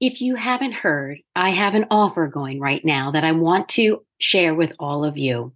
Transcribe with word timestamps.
If 0.00 0.20
you 0.20 0.34
haven't 0.34 0.72
heard, 0.72 1.18
I 1.36 1.50
have 1.50 1.74
an 1.74 1.86
offer 1.90 2.26
going 2.26 2.60
right 2.60 2.84
now 2.84 3.12
that 3.12 3.24
I 3.24 3.32
want 3.32 3.68
to 3.70 4.04
share 4.18 4.54
with 4.54 4.72
all 4.78 5.04
of 5.04 5.16
you. 5.16 5.52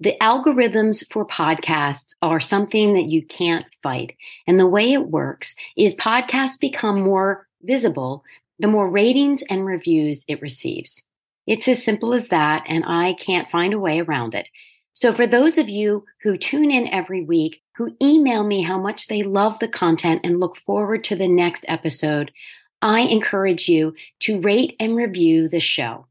The 0.00 0.16
algorithms 0.20 1.04
for 1.12 1.26
podcasts 1.26 2.14
are 2.22 2.40
something 2.40 2.94
that 2.94 3.08
you 3.08 3.24
can't 3.24 3.66
fight. 3.82 4.16
And 4.46 4.58
the 4.58 4.66
way 4.66 4.92
it 4.92 5.08
works 5.08 5.56
is 5.76 5.94
podcasts 5.94 6.58
become 6.58 7.00
more 7.00 7.46
visible 7.62 8.24
the 8.58 8.68
more 8.68 8.90
ratings 8.90 9.42
and 9.48 9.64
reviews 9.64 10.24
it 10.28 10.42
receives. 10.42 11.06
It's 11.46 11.68
as 11.68 11.84
simple 11.84 12.12
as 12.12 12.28
that, 12.28 12.64
and 12.66 12.84
I 12.86 13.14
can't 13.14 13.50
find 13.50 13.72
a 13.72 13.78
way 13.78 14.00
around 14.00 14.34
it. 14.34 14.48
So, 14.92 15.12
for 15.12 15.26
those 15.26 15.58
of 15.58 15.68
you 15.68 16.04
who 16.22 16.36
tune 16.36 16.70
in 16.70 16.88
every 16.88 17.22
week, 17.24 17.62
who 17.76 17.96
email 18.02 18.42
me 18.44 18.62
how 18.62 18.78
much 18.78 19.06
they 19.06 19.22
love 19.22 19.58
the 19.60 19.68
content 19.68 20.22
and 20.24 20.40
look 20.40 20.56
forward 20.58 21.04
to 21.04 21.16
the 21.16 21.28
next 21.28 21.64
episode, 21.68 22.32
I 22.80 23.00
encourage 23.00 23.68
you 23.68 23.94
to 24.20 24.40
rate 24.40 24.76
and 24.78 24.96
review 24.96 25.48
the 25.48 25.60
show. 25.60 26.06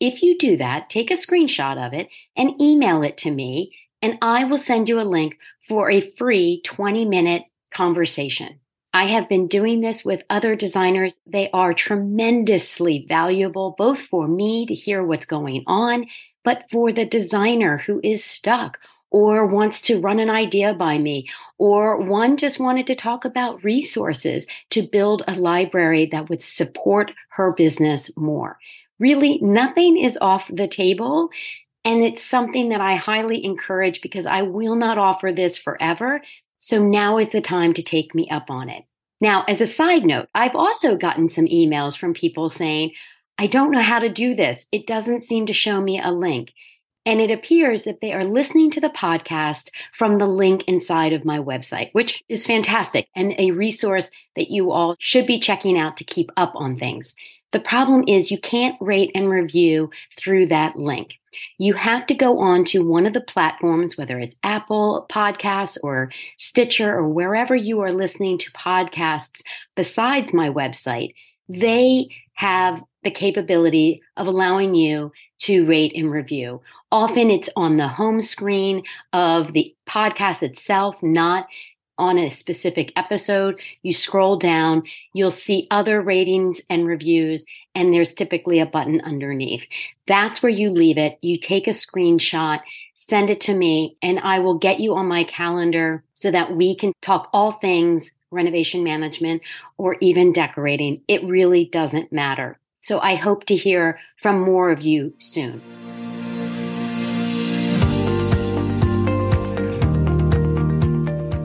If 0.00 0.22
you 0.22 0.36
do 0.38 0.56
that, 0.56 0.90
take 0.90 1.10
a 1.10 1.14
screenshot 1.14 1.84
of 1.84 1.92
it 1.92 2.08
and 2.36 2.60
email 2.60 3.02
it 3.02 3.16
to 3.18 3.30
me, 3.30 3.74
and 4.00 4.18
I 4.20 4.44
will 4.44 4.58
send 4.58 4.88
you 4.88 5.00
a 5.00 5.02
link 5.02 5.38
for 5.68 5.90
a 5.90 6.00
free 6.00 6.60
20 6.64 7.04
minute 7.04 7.44
conversation. 7.72 8.60
I 8.94 9.06
have 9.06 9.28
been 9.28 9.46
doing 9.46 9.80
this 9.80 10.04
with 10.04 10.22
other 10.28 10.54
designers. 10.54 11.18
They 11.26 11.50
are 11.52 11.72
tremendously 11.72 13.06
valuable, 13.08 13.74
both 13.78 14.00
for 14.00 14.28
me 14.28 14.66
to 14.66 14.74
hear 14.74 15.02
what's 15.02 15.24
going 15.24 15.64
on, 15.66 16.06
but 16.44 16.68
for 16.70 16.92
the 16.92 17.06
designer 17.06 17.78
who 17.78 18.00
is 18.02 18.22
stuck 18.24 18.78
or 19.12 19.46
wants 19.46 19.82
to 19.82 20.00
run 20.00 20.18
an 20.18 20.30
idea 20.30 20.72
by 20.74 20.98
me, 20.98 21.28
or 21.58 21.98
one 21.98 22.36
just 22.36 22.58
wanted 22.58 22.86
to 22.86 22.94
talk 22.94 23.24
about 23.24 23.62
resources 23.62 24.46
to 24.70 24.82
build 24.82 25.22
a 25.28 25.34
library 25.34 26.06
that 26.06 26.28
would 26.28 26.42
support 26.42 27.12
her 27.28 27.52
business 27.52 28.16
more. 28.16 28.58
Really, 28.98 29.38
nothing 29.42 29.98
is 29.98 30.18
off 30.20 30.50
the 30.52 30.66
table. 30.66 31.28
And 31.84 32.04
it's 32.04 32.22
something 32.22 32.68
that 32.68 32.80
I 32.80 32.94
highly 32.94 33.44
encourage 33.44 34.02
because 34.02 34.24
I 34.24 34.42
will 34.42 34.76
not 34.76 34.98
offer 34.98 35.32
this 35.32 35.58
forever. 35.58 36.22
So 36.56 36.80
now 36.80 37.18
is 37.18 37.30
the 37.30 37.40
time 37.40 37.74
to 37.74 37.82
take 37.82 38.14
me 38.14 38.30
up 38.30 38.50
on 38.50 38.68
it. 38.68 38.84
Now, 39.20 39.44
as 39.48 39.60
a 39.60 39.66
side 39.66 40.04
note, 40.04 40.28
I've 40.34 40.54
also 40.54 40.96
gotten 40.96 41.26
some 41.26 41.46
emails 41.46 41.98
from 41.98 42.14
people 42.14 42.48
saying, 42.48 42.92
I 43.36 43.48
don't 43.48 43.72
know 43.72 43.82
how 43.82 43.98
to 43.98 44.08
do 44.08 44.36
this. 44.36 44.68
It 44.70 44.86
doesn't 44.86 45.24
seem 45.24 45.46
to 45.46 45.52
show 45.52 45.80
me 45.80 46.00
a 46.00 46.12
link. 46.12 46.52
And 47.04 47.20
it 47.20 47.30
appears 47.30 47.84
that 47.84 48.00
they 48.00 48.12
are 48.12 48.24
listening 48.24 48.70
to 48.72 48.80
the 48.80 48.88
podcast 48.88 49.70
from 49.92 50.18
the 50.18 50.26
link 50.26 50.64
inside 50.68 51.12
of 51.12 51.24
my 51.24 51.38
website, 51.38 51.90
which 51.92 52.22
is 52.28 52.46
fantastic 52.46 53.08
and 53.16 53.34
a 53.38 53.50
resource 53.50 54.10
that 54.36 54.50
you 54.50 54.70
all 54.70 54.94
should 54.98 55.26
be 55.26 55.40
checking 55.40 55.78
out 55.78 55.96
to 55.96 56.04
keep 56.04 56.30
up 56.36 56.52
on 56.54 56.78
things. 56.78 57.16
The 57.52 57.60
problem 57.60 58.04
is 58.08 58.30
you 58.30 58.40
can't 58.40 58.76
rate 58.80 59.10
and 59.14 59.28
review 59.28 59.90
through 60.16 60.46
that 60.46 60.76
link. 60.76 61.18
You 61.58 61.74
have 61.74 62.06
to 62.06 62.14
go 62.14 62.38
on 62.38 62.64
to 62.66 62.84
one 62.84 63.06
of 63.06 63.12
the 63.12 63.20
platforms, 63.20 63.96
whether 63.96 64.18
it's 64.18 64.36
Apple 64.42 65.06
Podcasts 65.10 65.78
or 65.82 66.10
Stitcher 66.38 66.90
or 66.94 67.08
wherever 67.08 67.54
you 67.54 67.80
are 67.80 67.92
listening 67.92 68.38
to 68.38 68.52
podcasts 68.52 69.42
besides 69.76 70.32
my 70.32 70.48
website. 70.48 71.14
They 71.48 72.08
have 72.34 72.82
the 73.02 73.10
capability 73.10 74.02
of 74.16 74.26
allowing 74.26 74.74
you 74.74 75.12
to 75.40 75.66
rate 75.66 75.92
and 75.94 76.10
review. 76.10 76.62
Often 76.92 77.30
it's 77.30 77.48
on 77.56 77.78
the 77.78 77.88
home 77.88 78.20
screen 78.20 78.82
of 79.14 79.54
the 79.54 79.74
podcast 79.88 80.42
itself, 80.42 81.02
not 81.02 81.46
on 81.96 82.18
a 82.18 82.28
specific 82.28 82.92
episode. 82.96 83.58
You 83.82 83.94
scroll 83.94 84.36
down, 84.36 84.82
you'll 85.14 85.30
see 85.30 85.66
other 85.70 86.02
ratings 86.02 86.60
and 86.68 86.86
reviews, 86.86 87.46
and 87.74 87.94
there's 87.94 88.12
typically 88.12 88.60
a 88.60 88.66
button 88.66 89.00
underneath. 89.00 89.66
That's 90.06 90.42
where 90.42 90.52
you 90.52 90.68
leave 90.70 90.98
it. 90.98 91.18
You 91.22 91.38
take 91.38 91.66
a 91.66 91.70
screenshot, 91.70 92.60
send 92.94 93.30
it 93.30 93.40
to 93.42 93.54
me, 93.54 93.96
and 94.02 94.20
I 94.20 94.40
will 94.40 94.58
get 94.58 94.78
you 94.78 94.94
on 94.94 95.06
my 95.06 95.24
calendar 95.24 96.04
so 96.12 96.30
that 96.30 96.54
we 96.54 96.76
can 96.76 96.92
talk 97.00 97.30
all 97.32 97.52
things 97.52 98.12
renovation 98.30 98.84
management 98.84 99.40
or 99.78 99.96
even 100.02 100.30
decorating. 100.30 101.00
It 101.08 101.24
really 101.24 101.64
doesn't 101.64 102.12
matter. 102.12 102.58
So 102.80 103.00
I 103.00 103.14
hope 103.14 103.46
to 103.46 103.56
hear 103.56 103.98
from 104.18 104.40
more 104.40 104.70
of 104.70 104.82
you 104.82 105.14
soon. 105.18 105.62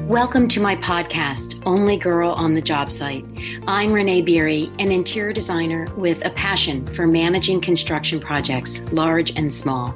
Welcome 0.07 0.47
to 0.49 0.61
my 0.61 0.77
podcast, 0.77 1.61
Only 1.65 1.97
Girl 1.97 2.31
on 2.31 2.53
the 2.53 2.61
Job 2.61 2.89
Site. 2.89 3.25
I'm 3.67 3.91
Renee 3.91 4.21
Beery, 4.21 4.71
an 4.79 4.89
interior 4.89 5.33
designer 5.33 5.85
with 5.97 6.25
a 6.25 6.29
passion 6.29 6.85
for 6.95 7.05
managing 7.05 7.59
construction 7.59 8.21
projects, 8.21 8.81
large 8.93 9.35
and 9.37 9.53
small. 9.53 9.93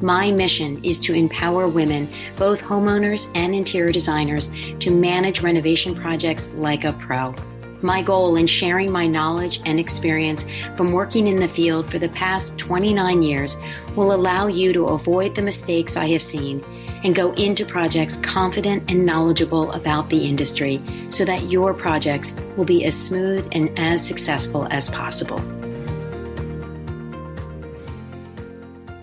My 0.00 0.30
mission 0.30 0.80
is 0.84 1.00
to 1.00 1.12
empower 1.12 1.66
women, 1.66 2.08
both 2.36 2.60
homeowners 2.60 3.32
and 3.34 3.52
interior 3.52 3.90
designers, 3.90 4.52
to 4.78 4.92
manage 4.92 5.42
renovation 5.42 5.92
projects 5.92 6.50
like 6.50 6.84
a 6.84 6.92
pro. 6.92 7.34
My 7.80 8.02
goal 8.02 8.34
in 8.34 8.48
sharing 8.48 8.90
my 8.90 9.06
knowledge 9.06 9.60
and 9.64 9.78
experience 9.78 10.44
from 10.76 10.90
working 10.90 11.28
in 11.28 11.36
the 11.36 11.46
field 11.46 11.88
for 11.88 12.00
the 12.00 12.08
past 12.08 12.58
29 12.58 13.22
years 13.22 13.56
will 13.94 14.12
allow 14.12 14.48
you 14.48 14.72
to 14.72 14.86
avoid 14.86 15.36
the 15.36 15.42
mistakes 15.42 15.96
I 15.96 16.08
have 16.08 16.22
seen 16.22 16.64
and 17.04 17.14
go 17.14 17.30
into 17.34 17.64
projects 17.64 18.16
confident 18.16 18.90
and 18.90 19.06
knowledgeable 19.06 19.70
about 19.72 20.10
the 20.10 20.26
industry 20.26 20.82
so 21.10 21.24
that 21.24 21.44
your 21.44 21.72
projects 21.72 22.34
will 22.56 22.64
be 22.64 22.84
as 22.84 23.00
smooth 23.00 23.48
and 23.52 23.78
as 23.78 24.04
successful 24.04 24.66
as 24.72 24.88
possible. 24.88 25.38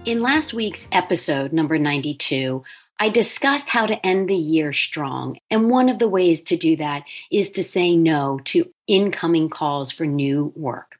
In 0.04 0.22
last 0.22 0.54
week's 0.54 0.90
episode, 0.92 1.54
number 1.54 1.80
92, 1.80 2.62
I 3.00 3.10
discussed 3.10 3.70
how 3.70 3.86
to 3.86 4.06
end 4.06 4.30
the 4.30 4.36
year 4.36 4.72
strong. 4.72 5.38
And 5.50 5.70
one 5.70 5.90
of 5.90 6.00
the 6.00 6.08
ways 6.08 6.42
to 6.44 6.58
do 6.58 6.78
that 6.78 7.04
is 7.30 7.52
to 7.52 7.64
say 7.64 7.96
no 7.96 8.40
to 8.46 8.72
incoming 8.88 9.50
calls 9.50 9.92
for 9.92 10.06
new 10.06 10.54
work. 10.56 10.96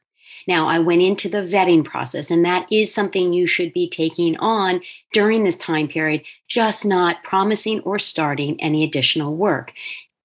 Now, 0.46 0.68
I 0.68 0.78
went 0.78 1.02
into 1.02 1.28
the 1.28 1.38
vetting 1.42 1.84
process, 1.84 2.30
and 2.30 2.44
that 2.44 2.70
is 2.70 2.94
something 2.94 3.32
you 3.32 3.46
should 3.46 3.72
be 3.72 3.88
taking 3.88 4.36
on 4.36 4.80
during 5.12 5.42
this 5.42 5.56
time 5.56 5.88
period, 5.88 6.22
just 6.46 6.86
not 6.86 7.24
promising 7.24 7.80
or 7.80 7.98
starting 7.98 8.60
any 8.60 8.84
additional 8.84 9.34
work. 9.34 9.72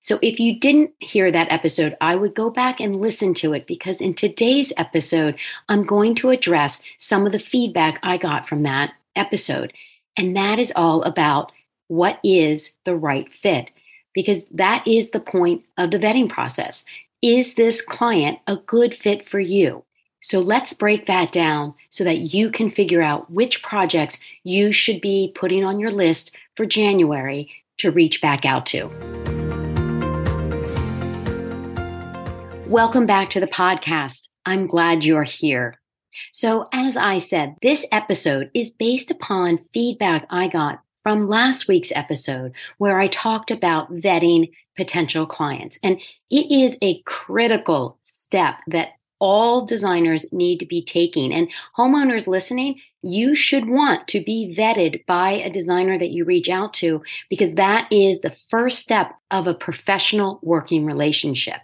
So, 0.02 0.20
if 0.22 0.40
you 0.40 0.60
didn't 0.60 0.92
hear 1.00 1.32
that 1.32 1.52
episode, 1.52 1.96
I 2.02 2.16
would 2.16 2.36
go 2.36 2.50
back 2.50 2.80
and 2.80 3.02
listen 3.02 3.34
to 3.36 3.54
it 3.54 3.66
because 3.66 4.02
in 4.02 4.14
today's 4.14 4.74
episode, 4.78 5.38
I'm 5.70 5.86
going 5.86 6.16
to 6.16 6.30
address 6.30 6.84
some 7.00 7.26
of 7.26 7.32
the 7.32 7.40
feedback 7.40 8.00
I 8.04 8.18
got 8.18 8.48
from 8.48 8.64
that 8.64 8.94
episode. 9.16 9.74
And 10.18 10.36
that 10.36 10.60
is 10.60 10.74
all 10.76 11.02
about 11.04 11.52
what 11.92 12.22
is 12.24 12.72
the 12.86 12.96
right 12.96 13.30
fit? 13.34 13.70
Because 14.14 14.46
that 14.46 14.88
is 14.88 15.10
the 15.10 15.20
point 15.20 15.66
of 15.78 15.92
the 15.92 16.00
vetting 16.00 16.30
process. 16.30 16.86
Is 17.22 17.56
this 17.56 17.82
client 17.82 18.40
a 18.48 18.56
good 18.56 18.96
fit 18.96 19.26
for 19.26 19.42
you? 19.42 19.84
So 20.22 20.40
let's 20.40 20.72
break 20.72 21.06
that 21.08 21.34
down 21.34 21.74
so 21.90 22.06
that 22.06 22.34
you 22.34 22.50
can 22.50 22.70
figure 22.70 23.02
out 23.02 23.30
which 23.30 23.62
projects 23.62 24.22
you 24.46 24.72
should 24.72 25.02
be 25.02 25.34
putting 25.36 25.66
on 25.66 25.82
your 25.82 25.92
list 25.92 26.34
for 26.56 26.66
January 26.66 27.52
to 27.80 27.92
reach 27.92 28.22
back 28.22 28.46
out 28.46 28.66
to. 28.68 28.88
Welcome 32.68 33.06
back 33.06 33.30
to 33.32 33.42
the 33.42 33.48
podcast. 33.48 34.30
I'm 34.46 34.66
glad 34.66 35.04
you're 35.04 35.24
here. 35.24 35.78
So, 36.32 36.68
as 36.72 36.96
I 36.96 37.18
said, 37.18 37.56
this 37.62 37.86
episode 37.92 38.50
is 38.54 38.70
based 38.70 39.12
upon 39.12 39.60
feedback 39.74 40.26
I 40.30 40.48
got 40.48 40.80
from 41.04 41.28
last 41.28 41.68
week's 41.68 41.92
episode 41.96 42.54
where 42.78 43.00
I 43.00 43.08
talked 43.08 43.52
about 43.52 43.92
vetting 43.94 44.52
potential 44.78 45.26
clients. 45.26 45.80
And 45.84 46.02
it 46.30 46.52
is 46.52 46.78
a 46.82 47.02
critical 47.04 47.98
step 48.02 48.56
that 48.68 48.90
all 49.20 49.66
designers 49.66 50.26
need 50.34 50.58
to 50.58 50.66
be 50.66 50.84
taking. 50.84 51.32
And 51.32 51.52
homeowners 51.78 52.28
listening, 52.28 52.82
you 53.04 53.36
should 53.36 53.70
want 53.70 54.08
to 54.08 54.24
be 54.24 54.54
vetted 54.58 55.06
by 55.06 55.32
a 55.32 55.50
designer 55.52 55.98
that 56.00 56.10
you 56.10 56.26
reach 56.26 56.50
out 56.50 56.74
to 56.76 57.04
because 57.30 57.54
that 57.54 57.88
is 57.92 58.22
the 58.22 58.36
first 58.50 58.80
step 58.80 59.14
of 59.30 59.46
a 59.46 59.54
professional 59.54 60.40
working 60.42 60.86
relationship. 60.86 61.62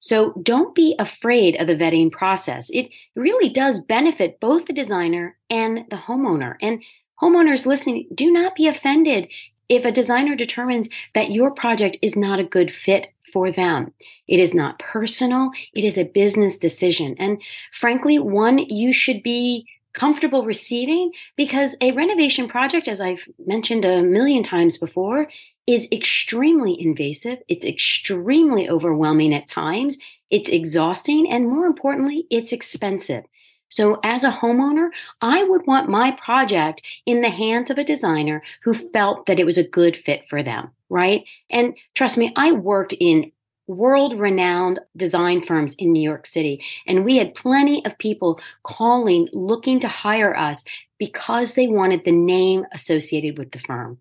So 0.00 0.32
don't 0.42 0.74
be 0.74 0.96
afraid 0.98 1.60
of 1.60 1.68
the 1.68 1.76
vetting 1.76 2.10
process. 2.10 2.70
It 2.70 2.90
really 3.14 3.50
does 3.50 3.84
benefit 3.84 4.40
both 4.40 4.66
the 4.66 4.72
designer 4.72 5.36
and 5.48 5.84
the 5.90 5.96
homeowner. 5.96 6.56
And 6.60 6.82
Homeowners 7.20 7.66
listening, 7.66 8.08
do 8.14 8.30
not 8.30 8.54
be 8.54 8.66
offended 8.66 9.28
if 9.68 9.84
a 9.84 9.92
designer 9.92 10.36
determines 10.36 10.88
that 11.14 11.30
your 11.30 11.50
project 11.50 11.96
is 12.02 12.14
not 12.14 12.38
a 12.38 12.44
good 12.44 12.72
fit 12.72 13.08
for 13.32 13.50
them. 13.50 13.92
It 14.28 14.38
is 14.38 14.54
not 14.54 14.78
personal, 14.78 15.50
it 15.74 15.84
is 15.84 15.96
a 15.96 16.04
business 16.04 16.58
decision. 16.58 17.14
And 17.18 17.40
frankly, 17.72 18.18
one 18.18 18.58
you 18.58 18.92
should 18.92 19.22
be 19.22 19.66
comfortable 19.94 20.44
receiving 20.44 21.12
because 21.36 21.76
a 21.80 21.92
renovation 21.92 22.48
project, 22.48 22.88
as 22.88 23.00
I've 23.00 23.28
mentioned 23.46 23.84
a 23.84 24.02
million 24.02 24.42
times 24.42 24.78
before, 24.78 25.28
is 25.66 25.88
extremely 25.92 26.80
invasive. 26.80 27.38
It's 27.48 27.64
extremely 27.64 28.68
overwhelming 28.68 29.34
at 29.34 29.46
times. 29.46 29.98
It's 30.30 30.48
exhausting. 30.48 31.30
And 31.30 31.48
more 31.48 31.66
importantly, 31.66 32.26
it's 32.30 32.52
expensive. 32.52 33.24
So, 33.72 33.98
as 34.04 34.22
a 34.22 34.30
homeowner, 34.30 34.90
I 35.22 35.44
would 35.44 35.66
want 35.66 35.88
my 35.88 36.10
project 36.10 36.82
in 37.06 37.22
the 37.22 37.30
hands 37.30 37.70
of 37.70 37.78
a 37.78 37.84
designer 37.84 38.42
who 38.64 38.74
felt 38.74 39.24
that 39.24 39.40
it 39.40 39.46
was 39.46 39.56
a 39.56 39.66
good 39.66 39.96
fit 39.96 40.28
for 40.28 40.42
them, 40.42 40.72
right? 40.90 41.24
And 41.48 41.74
trust 41.94 42.18
me, 42.18 42.34
I 42.36 42.52
worked 42.52 42.92
in 42.92 43.32
world 43.66 44.20
renowned 44.20 44.78
design 44.94 45.40
firms 45.40 45.74
in 45.78 45.90
New 45.90 46.02
York 46.02 46.26
City, 46.26 46.62
and 46.86 47.02
we 47.02 47.16
had 47.16 47.34
plenty 47.34 47.82
of 47.86 47.96
people 47.96 48.38
calling 48.62 49.30
looking 49.32 49.80
to 49.80 49.88
hire 49.88 50.36
us 50.36 50.64
because 50.98 51.54
they 51.54 51.66
wanted 51.66 52.04
the 52.04 52.12
name 52.12 52.66
associated 52.72 53.38
with 53.38 53.52
the 53.52 53.58
firm. 53.58 53.96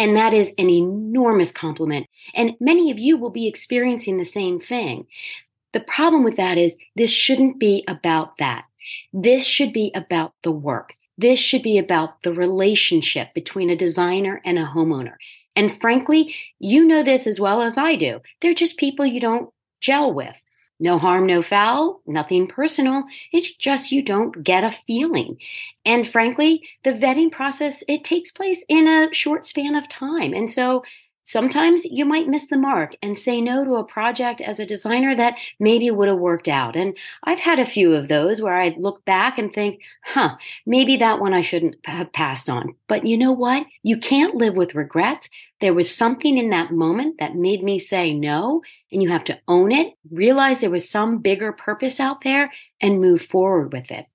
And 0.00 0.16
that 0.16 0.34
is 0.34 0.52
an 0.58 0.68
enormous 0.68 1.52
compliment. 1.52 2.08
And 2.34 2.56
many 2.58 2.90
of 2.90 2.98
you 2.98 3.16
will 3.16 3.30
be 3.30 3.46
experiencing 3.46 4.18
the 4.18 4.24
same 4.24 4.58
thing. 4.58 5.06
The 5.72 5.80
problem 5.80 6.24
with 6.24 6.34
that 6.36 6.58
is 6.58 6.76
this 6.96 7.10
shouldn't 7.12 7.60
be 7.60 7.84
about 7.86 8.38
that. 8.38 8.64
This 9.12 9.46
should 9.46 9.72
be 9.72 9.90
about 9.94 10.34
the 10.42 10.52
work. 10.52 10.94
This 11.18 11.38
should 11.38 11.62
be 11.62 11.78
about 11.78 12.22
the 12.22 12.32
relationship 12.32 13.34
between 13.34 13.70
a 13.70 13.76
designer 13.76 14.40
and 14.44 14.58
a 14.58 14.66
homeowner. 14.66 15.14
And 15.54 15.78
frankly, 15.80 16.34
you 16.58 16.86
know 16.86 17.02
this 17.02 17.26
as 17.26 17.38
well 17.38 17.62
as 17.62 17.76
I 17.76 17.96
do. 17.96 18.20
They're 18.40 18.54
just 18.54 18.78
people 18.78 19.04
you 19.04 19.20
don't 19.20 19.50
gel 19.80 20.12
with. 20.12 20.36
No 20.80 20.98
harm, 20.98 21.26
no 21.26 21.42
foul, 21.42 22.00
nothing 22.06 22.48
personal. 22.48 23.04
It's 23.30 23.54
just 23.54 23.92
you 23.92 24.02
don't 24.02 24.42
get 24.42 24.64
a 24.64 24.72
feeling. 24.72 25.36
And 25.84 26.08
frankly, 26.08 26.68
the 26.82 26.92
vetting 26.92 27.30
process, 27.30 27.84
it 27.86 28.02
takes 28.02 28.32
place 28.32 28.64
in 28.68 28.88
a 28.88 29.12
short 29.14 29.44
span 29.44 29.76
of 29.76 29.88
time. 29.88 30.34
And 30.34 30.50
so 30.50 30.82
Sometimes 31.24 31.84
you 31.84 32.04
might 32.04 32.28
miss 32.28 32.48
the 32.48 32.56
mark 32.56 32.96
and 33.00 33.16
say 33.16 33.40
no 33.40 33.64
to 33.64 33.76
a 33.76 33.84
project 33.84 34.40
as 34.40 34.58
a 34.58 34.66
designer 34.66 35.14
that 35.14 35.36
maybe 35.60 35.90
would 35.90 36.08
have 36.08 36.18
worked 36.18 36.48
out. 36.48 36.74
And 36.74 36.96
I've 37.22 37.38
had 37.38 37.60
a 37.60 37.66
few 37.66 37.94
of 37.94 38.08
those 38.08 38.42
where 38.42 38.60
I 38.60 38.74
look 38.76 39.04
back 39.04 39.38
and 39.38 39.52
think, 39.52 39.80
huh, 40.02 40.36
maybe 40.66 40.96
that 40.96 41.20
one 41.20 41.32
I 41.32 41.40
shouldn't 41.40 41.76
have 41.84 42.12
passed 42.12 42.50
on. 42.50 42.74
But 42.88 43.06
you 43.06 43.16
know 43.16 43.32
what? 43.32 43.66
You 43.82 43.98
can't 43.98 44.34
live 44.34 44.54
with 44.54 44.74
regrets. 44.74 45.30
There 45.60 45.74
was 45.74 45.94
something 45.94 46.36
in 46.36 46.50
that 46.50 46.72
moment 46.72 47.20
that 47.20 47.36
made 47.36 47.62
me 47.62 47.78
say 47.78 48.12
no, 48.12 48.62
and 48.90 49.00
you 49.00 49.10
have 49.10 49.24
to 49.24 49.38
own 49.46 49.70
it, 49.70 49.94
realize 50.10 50.60
there 50.60 50.70
was 50.70 50.90
some 50.90 51.18
bigger 51.18 51.52
purpose 51.52 52.00
out 52.00 52.24
there, 52.24 52.50
and 52.80 53.00
move 53.00 53.22
forward 53.22 53.72
with 53.72 53.92
it. 53.92 54.06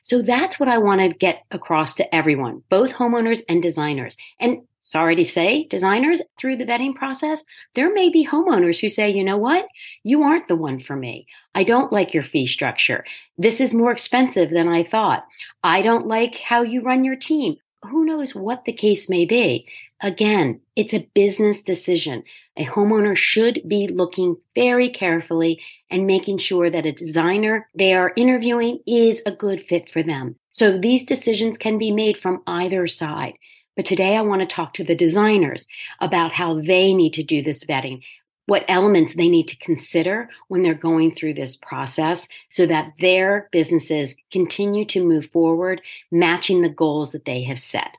So 0.00 0.22
that's 0.22 0.58
what 0.58 0.70
I 0.70 0.78
want 0.78 1.02
to 1.02 1.08
get 1.08 1.42
across 1.50 1.96
to 1.96 2.14
everyone, 2.14 2.62
both 2.70 2.94
homeowners 2.94 3.42
and 3.48 3.62
designers. 3.62 4.16
And 4.40 4.62
sorry 4.86 5.16
to 5.16 5.24
say, 5.24 5.64
designers 5.64 6.22
through 6.38 6.56
the 6.56 6.64
vetting 6.64 6.94
process, 6.94 7.44
there 7.74 7.92
may 7.92 8.08
be 8.08 8.26
homeowners 8.26 8.80
who 8.80 8.88
say, 8.88 9.10
you 9.10 9.22
know 9.22 9.36
what? 9.36 9.66
You 10.04 10.22
aren't 10.22 10.48
the 10.48 10.56
one 10.56 10.80
for 10.80 10.96
me. 10.96 11.26
I 11.54 11.64
don't 11.64 11.92
like 11.92 12.14
your 12.14 12.22
fee 12.22 12.46
structure. 12.46 13.04
This 13.36 13.60
is 13.60 13.74
more 13.74 13.90
expensive 13.90 14.50
than 14.50 14.68
I 14.68 14.84
thought. 14.84 15.26
I 15.62 15.82
don't 15.82 16.06
like 16.06 16.38
how 16.38 16.62
you 16.62 16.80
run 16.80 17.04
your 17.04 17.16
team. 17.16 17.56
Who 17.82 18.04
knows 18.04 18.34
what 18.34 18.64
the 18.64 18.72
case 18.72 19.10
may 19.10 19.26
be? 19.26 19.66
Again, 20.02 20.60
it's 20.76 20.94
a 20.94 21.08
business 21.14 21.60
decision. 21.60 22.22
A 22.56 22.66
homeowner 22.66 23.16
should 23.16 23.62
be 23.66 23.88
looking 23.88 24.36
very 24.54 24.88
carefully 24.90 25.60
and 25.90 26.06
making 26.06 26.38
sure 26.38 26.70
that 26.70 26.86
a 26.86 26.92
designer 26.92 27.68
they 27.74 27.94
are 27.94 28.12
interviewing 28.16 28.80
is 28.86 29.22
a 29.26 29.32
good 29.32 29.62
fit 29.62 29.90
for 29.90 30.02
them. 30.02 30.36
So 30.52 30.78
these 30.78 31.04
decisions 31.04 31.58
can 31.58 31.76
be 31.78 31.90
made 31.90 32.18
from 32.18 32.42
either 32.46 32.86
side. 32.86 33.34
But 33.76 33.84
today 33.84 34.16
I 34.16 34.22
want 34.22 34.40
to 34.40 34.46
talk 34.46 34.72
to 34.74 34.84
the 34.84 34.96
designers 34.96 35.66
about 36.00 36.32
how 36.32 36.60
they 36.60 36.94
need 36.94 37.12
to 37.14 37.22
do 37.22 37.42
this 37.42 37.62
vetting, 37.64 38.02
what 38.46 38.64
elements 38.68 39.14
they 39.14 39.28
need 39.28 39.48
to 39.48 39.58
consider 39.58 40.30
when 40.48 40.62
they're 40.62 40.74
going 40.74 41.14
through 41.14 41.34
this 41.34 41.56
process 41.56 42.28
so 42.50 42.64
that 42.66 42.92
their 43.00 43.48
businesses 43.52 44.16
continue 44.32 44.84
to 44.86 45.04
move 45.04 45.26
forward, 45.26 45.82
matching 46.10 46.62
the 46.62 46.70
goals 46.70 47.12
that 47.12 47.26
they 47.26 47.42
have 47.42 47.58
set. 47.58 47.96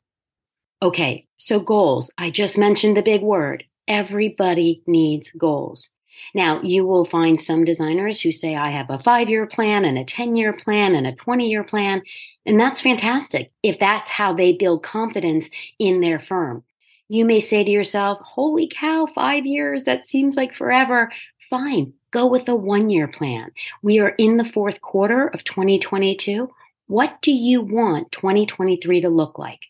Okay, 0.81 1.27
so 1.38 1.59
goals. 1.59 2.12
I 2.18 2.31
just 2.31 2.57
mentioned 2.57 2.97
the 2.97 3.03
big 3.03 3.21
word. 3.21 3.65
Everybody 3.88 4.83
needs 4.88 5.31
goals. 5.31 5.91
Now, 6.34 6.62
you 6.62 6.86
will 6.86 7.06
find 7.06 7.40
some 7.40 7.66
designers 7.66 8.22
who 8.22 8.31
say, 8.31 8.56
I 8.56 8.69
have 8.69 8.90
a 8.90 9.00
five 9.00 9.30
year 9.30 9.46
plan 9.46 9.86
and 9.86 9.98
a 9.98 10.04
10 10.04 10.36
year 10.36 10.54
plan 10.54 10.96
and 10.96 11.08
a 11.08 11.14
20 11.14 11.50
year 11.50 11.64
plan. 11.64 12.02
And 12.46 12.60
that's 12.60 12.81
fantastic 12.81 13.52
if 13.64 13.80
that's 13.80 14.10
how 14.10 14.34
they 14.34 14.54
build 14.54 14.84
confidence 14.84 15.50
in 15.80 16.00
their 16.00 16.19
firm. 16.19 16.64
You 17.10 17.25
may 17.25 17.40
say 17.40 17.64
to 17.64 17.72
yourself, 17.72 18.19
Holy 18.22 18.68
cow, 18.68 19.06
five 19.06 19.46
years, 19.46 19.86
that 19.86 20.06
seems 20.06 20.36
like 20.36 20.54
forever. 20.54 21.12
Fine, 21.50 21.94
go 22.12 22.28
with 22.28 22.50
a 22.50 22.56
one 22.56 22.90
year 22.90 23.08
plan. 23.08 23.52
We 23.81 24.00
are 24.00 24.10
in 24.10 24.38
the 24.38 24.46
fourth 24.46 24.81
quarter 24.81 25.28
of 25.28 25.44
2022. 25.44 26.50
What 26.88 27.22
do 27.22 27.31
you 27.31 27.62
want 27.62 28.12
2023 28.12 29.02
to 29.02 29.10
look 29.10 29.40
like? 29.40 29.62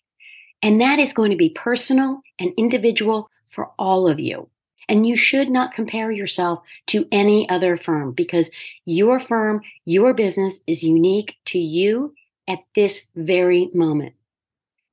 And 0.62 0.82
that 0.82 1.00
is 1.00 1.14
going 1.14 1.32
to 1.32 1.38
be 1.38 1.50
personal 1.50 2.22
and 2.40 2.54
individual 2.58 3.30
for 3.52 3.72
all 3.78 4.08
of 4.08 4.20
you. 4.20 4.50
And 4.90 5.06
you 5.06 5.16
should 5.16 5.50
not 5.50 5.74
compare 5.74 6.12
yourself 6.12 6.64
to 6.88 7.08
any 7.12 7.50
other 7.50 7.76
firm 7.78 8.12
because 8.14 8.52
your 8.86 9.20
firm, 9.20 9.62
your 9.86 10.14
business 10.14 10.64
is 10.66 10.84
unique 10.84 11.38
to 11.46 11.60
you 11.60 12.14
at 12.48 12.60
this 12.74 13.08
very 13.16 13.70
moment. 13.74 14.14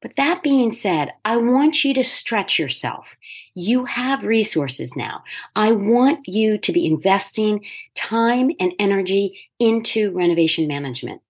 But 0.05 0.17
that 0.17 0.43
being 0.43 0.71
said, 0.71 1.15
I 1.25 1.39
want 1.39 1.83
you 1.83 1.95
to 1.95 2.05
stretch 2.05 2.59
yourself. 2.59 3.07
You 3.55 3.87
have 3.87 4.25
resources 4.25 4.95
now. 4.97 5.25
I 5.57 5.73
want 5.73 6.29
you 6.29 6.59
to 6.59 6.73
be 6.73 6.85
investing 6.85 7.65
time 7.95 8.51
and 8.61 8.75
energy 8.79 9.39
into 9.59 10.11
renovation 10.11 10.69
management. 10.69 11.23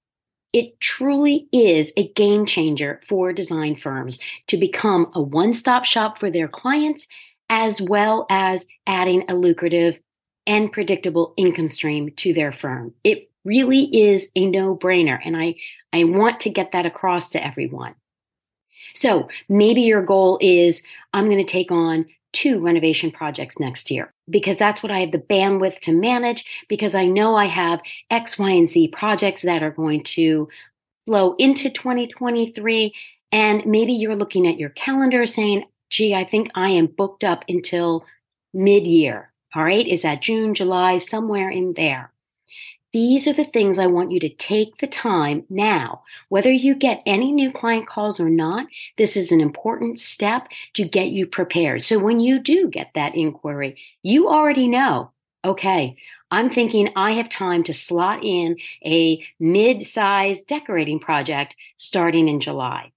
It 0.52 0.80
truly 0.80 1.46
is 1.52 1.92
a 1.96 2.08
game 2.14 2.46
changer 2.46 3.00
for 3.06 3.32
design 3.32 3.76
firms 3.76 4.18
to 4.48 4.56
become 4.56 5.10
a 5.14 5.22
one 5.22 5.54
stop 5.54 5.84
shop 5.84 6.18
for 6.18 6.28
their 6.28 6.48
clients 6.48 7.06
as 7.48 7.80
well 7.80 8.26
as 8.30 8.66
adding 8.86 9.24
a 9.28 9.34
lucrative 9.34 9.98
and 10.46 10.72
predictable 10.72 11.34
income 11.36 11.68
stream 11.68 12.10
to 12.16 12.32
their 12.32 12.52
firm. 12.52 12.94
It 13.02 13.30
really 13.44 13.84
is 13.84 14.30
a 14.34 14.46
no 14.46 14.76
brainer. 14.76 15.18
And 15.24 15.36
I, 15.36 15.56
I 15.92 16.04
want 16.04 16.40
to 16.40 16.50
get 16.50 16.72
that 16.72 16.86
across 16.86 17.30
to 17.30 17.44
everyone. 17.44 17.94
So 18.94 19.28
maybe 19.48 19.82
your 19.82 20.02
goal 20.02 20.38
is 20.40 20.82
I'm 21.12 21.26
going 21.26 21.44
to 21.44 21.50
take 21.50 21.70
on 21.70 22.06
two 22.32 22.60
renovation 22.60 23.10
projects 23.10 23.60
next 23.60 23.90
year 23.90 24.12
because 24.28 24.56
that's 24.56 24.82
what 24.82 24.90
I 24.90 25.00
have 25.00 25.12
the 25.12 25.18
bandwidth 25.18 25.80
to 25.80 25.92
manage 25.92 26.44
because 26.68 26.94
I 26.94 27.04
know 27.04 27.36
I 27.36 27.46
have 27.46 27.80
X, 28.10 28.38
Y, 28.38 28.50
and 28.50 28.68
Z 28.68 28.88
projects 28.88 29.42
that 29.42 29.62
are 29.62 29.70
going 29.70 30.02
to 30.02 30.48
flow 31.06 31.34
into 31.38 31.70
2023. 31.70 32.94
And 33.30 33.64
maybe 33.66 33.92
you're 33.92 34.16
looking 34.16 34.46
at 34.46 34.58
your 34.58 34.70
calendar 34.70 35.26
saying, 35.26 35.64
gee, 35.94 36.14
I 36.14 36.24
think 36.24 36.50
I 36.54 36.70
am 36.70 36.86
booked 36.86 37.22
up 37.22 37.44
until 37.48 38.04
mid 38.52 38.86
year. 38.86 39.32
All 39.54 39.64
right. 39.64 39.86
Is 39.86 40.02
that 40.02 40.22
June, 40.22 40.52
July, 40.52 40.98
somewhere 40.98 41.48
in 41.48 41.74
there? 41.74 42.10
These 42.92 43.26
are 43.26 43.32
the 43.32 43.44
things 43.44 43.78
I 43.78 43.86
want 43.86 44.12
you 44.12 44.20
to 44.20 44.28
take 44.28 44.78
the 44.78 44.86
time 44.86 45.44
now. 45.48 46.02
Whether 46.28 46.52
you 46.52 46.74
get 46.74 47.02
any 47.06 47.32
new 47.32 47.52
client 47.52 47.86
calls 47.86 48.20
or 48.20 48.30
not, 48.30 48.66
this 48.96 49.16
is 49.16 49.32
an 49.32 49.40
important 49.40 49.98
step 49.98 50.48
to 50.74 50.84
get 50.84 51.08
you 51.08 51.26
prepared. 51.26 51.84
So 51.84 51.98
when 51.98 52.20
you 52.20 52.38
do 52.38 52.68
get 52.68 52.90
that 52.94 53.14
inquiry, 53.14 53.76
you 54.02 54.28
already 54.28 54.68
know, 54.68 55.10
okay, 55.44 55.96
I'm 56.30 56.50
thinking 56.50 56.90
I 56.94 57.12
have 57.12 57.28
time 57.28 57.62
to 57.64 57.72
slot 57.72 58.24
in 58.24 58.56
a 58.84 59.24
mid 59.38 59.82
sized 59.82 60.46
decorating 60.48 60.98
project 60.98 61.54
starting 61.76 62.28
in 62.28 62.40
July. 62.40 62.92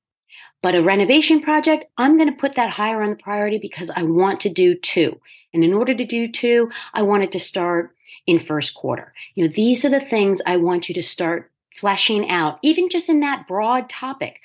But 0.67 0.75
a 0.75 0.83
renovation 0.83 1.39
project, 1.39 1.85
I'm 1.97 2.17
going 2.17 2.29
to 2.29 2.35
put 2.35 2.55
that 2.55 2.71
higher 2.71 3.01
on 3.01 3.11
the 3.11 3.15
priority 3.15 3.57
because 3.57 3.89
I 3.89 4.03
want 4.03 4.41
to 4.41 4.49
do 4.49 4.75
two. 4.75 5.17
And 5.53 5.63
in 5.63 5.71
order 5.71 5.95
to 5.95 6.03
do 6.03 6.29
two, 6.29 6.69
I 6.93 7.03
want 7.03 7.23
it 7.23 7.31
to 7.31 7.39
start 7.39 7.95
in 8.25 8.37
first 8.37 8.73
quarter. 8.73 9.13
You 9.33 9.45
know, 9.45 9.49
these 9.55 9.85
are 9.85 9.89
the 9.89 10.01
things 10.01 10.41
I 10.45 10.57
want 10.57 10.89
you 10.89 10.95
to 10.95 11.01
start 11.01 11.53
fleshing 11.73 12.29
out, 12.29 12.59
even 12.63 12.89
just 12.89 13.07
in 13.07 13.21
that 13.21 13.47
broad 13.47 13.87
topic. 13.87 14.41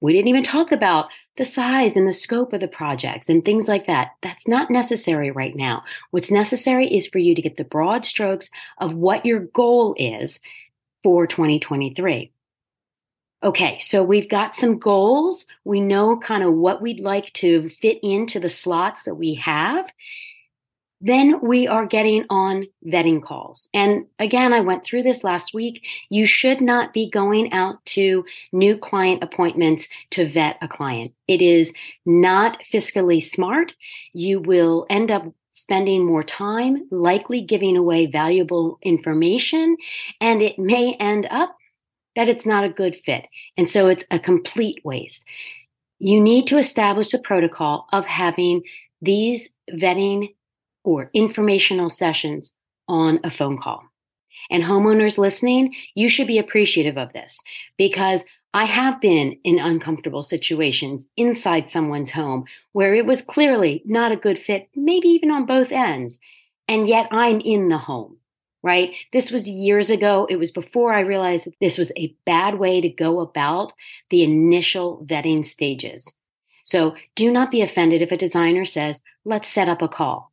We 0.00 0.12
didn't 0.12 0.26
even 0.26 0.42
talk 0.42 0.72
about 0.72 1.08
the 1.36 1.44
size 1.44 1.96
and 1.96 2.08
the 2.08 2.12
scope 2.12 2.52
of 2.52 2.58
the 2.58 2.66
projects 2.66 3.28
and 3.28 3.44
things 3.44 3.68
like 3.68 3.86
that. 3.86 4.16
That's 4.22 4.48
not 4.48 4.72
necessary 4.72 5.30
right 5.30 5.54
now. 5.54 5.84
What's 6.10 6.32
necessary 6.32 6.92
is 6.92 7.06
for 7.06 7.18
you 7.20 7.32
to 7.36 7.42
get 7.42 7.58
the 7.58 7.62
broad 7.62 8.04
strokes 8.04 8.50
of 8.78 8.94
what 8.94 9.24
your 9.24 9.38
goal 9.38 9.94
is 9.96 10.40
for 11.04 11.28
2023. 11.28 12.32
Okay, 13.42 13.78
so 13.78 14.02
we've 14.02 14.28
got 14.28 14.54
some 14.54 14.78
goals. 14.78 15.46
We 15.64 15.80
know 15.80 16.18
kind 16.18 16.42
of 16.42 16.52
what 16.52 16.82
we'd 16.82 17.00
like 17.00 17.32
to 17.34 17.70
fit 17.70 17.98
into 18.02 18.38
the 18.38 18.50
slots 18.50 19.04
that 19.04 19.14
we 19.14 19.34
have. 19.36 19.90
Then 21.00 21.40
we 21.40 21.66
are 21.66 21.86
getting 21.86 22.26
on 22.28 22.66
vetting 22.86 23.22
calls. 23.22 23.70
And 23.72 24.04
again, 24.18 24.52
I 24.52 24.60
went 24.60 24.84
through 24.84 25.04
this 25.04 25.24
last 25.24 25.54
week. 25.54 25.86
You 26.10 26.26
should 26.26 26.60
not 26.60 26.92
be 26.92 27.08
going 27.08 27.54
out 27.54 27.82
to 27.86 28.26
new 28.52 28.76
client 28.76 29.24
appointments 29.24 29.88
to 30.10 30.28
vet 30.28 30.58
a 30.60 30.68
client. 30.68 31.14
It 31.26 31.40
is 31.40 31.72
not 32.04 32.62
fiscally 32.62 33.22
smart. 33.22 33.74
You 34.12 34.40
will 34.40 34.84
end 34.90 35.10
up 35.10 35.24
spending 35.48 36.04
more 36.04 36.22
time, 36.22 36.86
likely 36.90 37.40
giving 37.40 37.78
away 37.78 38.04
valuable 38.04 38.78
information, 38.82 39.78
and 40.20 40.42
it 40.42 40.58
may 40.58 40.94
end 41.00 41.26
up 41.30 41.56
that 42.16 42.28
it's 42.28 42.46
not 42.46 42.64
a 42.64 42.68
good 42.68 42.96
fit. 42.96 43.26
And 43.56 43.68
so 43.68 43.88
it's 43.88 44.04
a 44.10 44.18
complete 44.18 44.80
waste. 44.84 45.24
You 45.98 46.20
need 46.20 46.46
to 46.48 46.58
establish 46.58 47.12
a 47.12 47.18
protocol 47.18 47.86
of 47.92 48.06
having 48.06 48.62
these 49.02 49.54
vetting 49.70 50.34
or 50.84 51.10
informational 51.12 51.88
sessions 51.88 52.54
on 52.88 53.20
a 53.22 53.30
phone 53.30 53.58
call. 53.58 53.84
And 54.50 54.62
homeowners 54.62 55.18
listening, 55.18 55.74
you 55.94 56.08
should 56.08 56.26
be 56.26 56.38
appreciative 56.38 56.96
of 56.96 57.12
this 57.12 57.42
because 57.76 58.24
I 58.52 58.64
have 58.64 59.00
been 59.00 59.38
in 59.44 59.60
uncomfortable 59.60 60.22
situations 60.22 61.08
inside 61.16 61.70
someone's 61.70 62.10
home 62.10 62.46
where 62.72 62.94
it 62.94 63.06
was 63.06 63.22
clearly 63.22 63.82
not 63.84 64.10
a 64.10 64.16
good 64.16 64.38
fit, 64.38 64.68
maybe 64.74 65.08
even 65.08 65.30
on 65.30 65.46
both 65.46 65.70
ends. 65.70 66.18
And 66.66 66.88
yet 66.88 67.08
I'm 67.10 67.40
in 67.40 67.68
the 67.68 67.78
home, 67.78 68.18
right? 68.62 68.92
This 69.12 69.30
was 69.30 69.48
years 69.48 69.90
ago. 69.90 70.26
It 70.28 70.36
was 70.36 70.50
before 70.50 70.92
I 70.92 71.00
realized 71.00 71.46
that 71.46 71.58
this 71.60 71.78
was 71.78 71.92
a 71.96 72.14
bad 72.26 72.58
way 72.58 72.80
to 72.80 72.88
go 72.88 73.20
about 73.20 73.72
the 74.10 74.22
initial 74.22 75.04
vetting 75.08 75.44
stages. 75.44 76.14
So 76.64 76.94
do 77.14 77.32
not 77.32 77.50
be 77.50 77.62
offended 77.62 78.02
if 78.02 78.12
a 78.12 78.16
designer 78.16 78.64
says, 78.64 79.02
let's 79.24 79.48
set 79.48 79.68
up 79.68 79.82
a 79.82 79.88
call. 79.88 80.30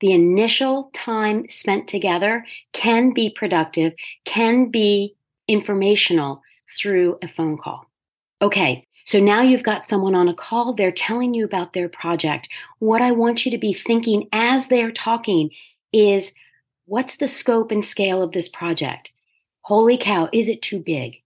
The 0.00 0.12
initial 0.12 0.90
time 0.92 1.48
spent 1.48 1.88
together 1.88 2.44
can 2.72 3.12
be 3.12 3.30
productive, 3.30 3.94
can 4.24 4.68
be 4.68 5.14
informational 5.48 6.42
through 6.76 7.18
a 7.22 7.28
phone 7.28 7.56
call. 7.56 7.86
Okay, 8.40 8.86
so 9.04 9.20
now 9.20 9.42
you've 9.42 9.62
got 9.62 9.84
someone 9.84 10.14
on 10.14 10.28
a 10.28 10.34
call, 10.34 10.72
they're 10.72 10.92
telling 10.92 11.34
you 11.34 11.44
about 11.44 11.72
their 11.72 11.88
project. 11.88 12.48
What 12.78 13.02
I 13.02 13.12
want 13.12 13.44
you 13.44 13.50
to 13.52 13.58
be 13.58 13.72
thinking 13.72 14.28
as 14.32 14.68
they're 14.68 14.92
talking 14.92 15.50
is 15.92 16.34
what's 16.86 17.16
the 17.16 17.26
scope 17.26 17.70
and 17.70 17.84
scale 17.84 18.22
of 18.22 18.32
this 18.32 18.48
project? 18.48 19.10
Holy 19.62 19.96
cow, 19.96 20.28
is 20.32 20.48
it 20.48 20.62
too 20.62 20.80
big? 20.80 21.22